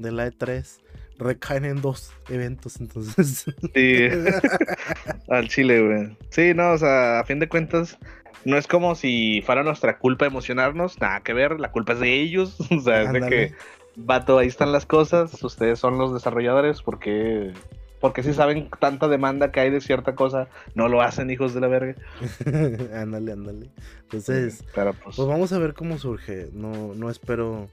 [0.00, 0.80] de la E3
[1.20, 3.44] recaen en dos eventos, entonces.
[3.74, 4.08] Sí,
[5.28, 6.16] al Chile, güey.
[6.30, 7.98] Sí, no, o sea, a fin de cuentas,
[8.44, 12.14] no es como si fuera nuestra culpa emocionarnos, nada que ver, la culpa es de
[12.14, 13.54] ellos, o sea, es de que,
[13.96, 17.52] vato, ahí están las cosas, ustedes son los desarrolladores, porque
[18.00, 21.60] porque si saben tanta demanda que hay de cierta cosa, no lo hacen hijos de
[21.60, 21.94] la verga.
[22.94, 23.70] ándale, ándale.
[24.04, 25.28] Entonces, pues, pues...
[25.28, 26.48] vamos a ver cómo surge.
[26.54, 27.68] No, no espero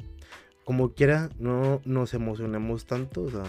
[0.67, 3.45] como quiera, no nos emocionemos tanto, o sea,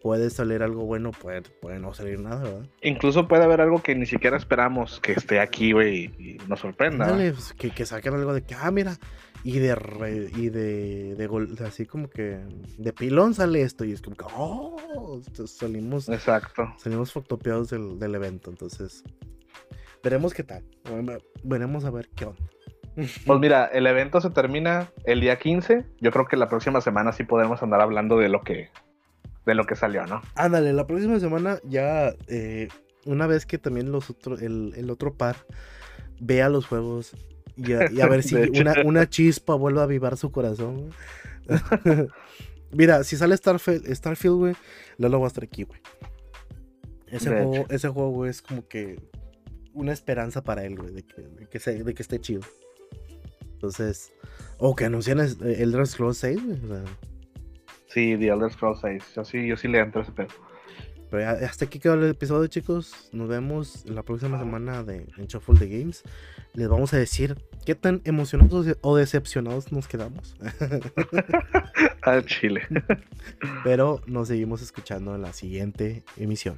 [0.00, 2.68] puede salir algo bueno, puede, puede no salir nada, ¿verdad?
[2.80, 7.08] Incluso puede haber algo que ni siquiera esperamos que esté aquí, güey, y nos sorprenda.
[7.08, 8.98] Dale, pues, que, que, saquen algo de que, ah, mira,
[9.42, 12.38] y de, y de, de, así como que
[12.78, 16.72] de pilón sale esto, y es como que, oh, salimos, Exacto.
[16.78, 19.02] salimos fotopeados del, del evento, entonces,
[20.04, 20.62] veremos qué tal,
[21.42, 22.48] veremos a ver qué onda.
[22.94, 25.84] Pues mira, el evento se termina el día 15.
[26.00, 28.68] Yo creo que la próxima semana sí podemos andar hablando de lo que,
[29.46, 30.22] de lo que salió, ¿no?
[30.34, 32.68] Ándale, la próxima semana ya, eh,
[33.06, 35.36] una vez que también los otros, el, otro par
[36.20, 37.16] vea los juegos
[37.56, 38.36] y a, ver si
[38.84, 40.90] una, chispa vuelve a avivar su corazón.
[42.72, 44.54] Mira, si sale Starfield, Starfield, güey,
[44.98, 45.80] Lalo va a estar aquí, güey.
[47.08, 48.98] Ese juego, ese juego es como que
[49.74, 52.42] una esperanza para él, güey, de que, de que, de que esté chido.
[53.62, 54.12] Entonces,
[54.58, 56.40] o que anuncian el Elder Scrolls 6,
[57.86, 59.12] Sí, The Elder Scrolls 6.
[59.14, 60.30] Yo sí, yo sí le entro ese pedo.
[61.08, 63.08] Pero hasta aquí quedó el episodio, chicos.
[63.12, 66.02] Nos vemos la próxima semana de en Shuffle the Games.
[66.54, 70.34] Les vamos a decir qué tan emocionados o decepcionados nos quedamos.
[72.02, 72.62] Al chile.
[73.62, 76.56] Pero nos seguimos escuchando en la siguiente emisión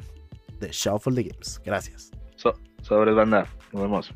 [0.59, 1.61] de Shuffle the Games.
[1.67, 2.13] Gracias.
[2.81, 3.47] sobre banda.
[3.75, 4.15] Nos vemos.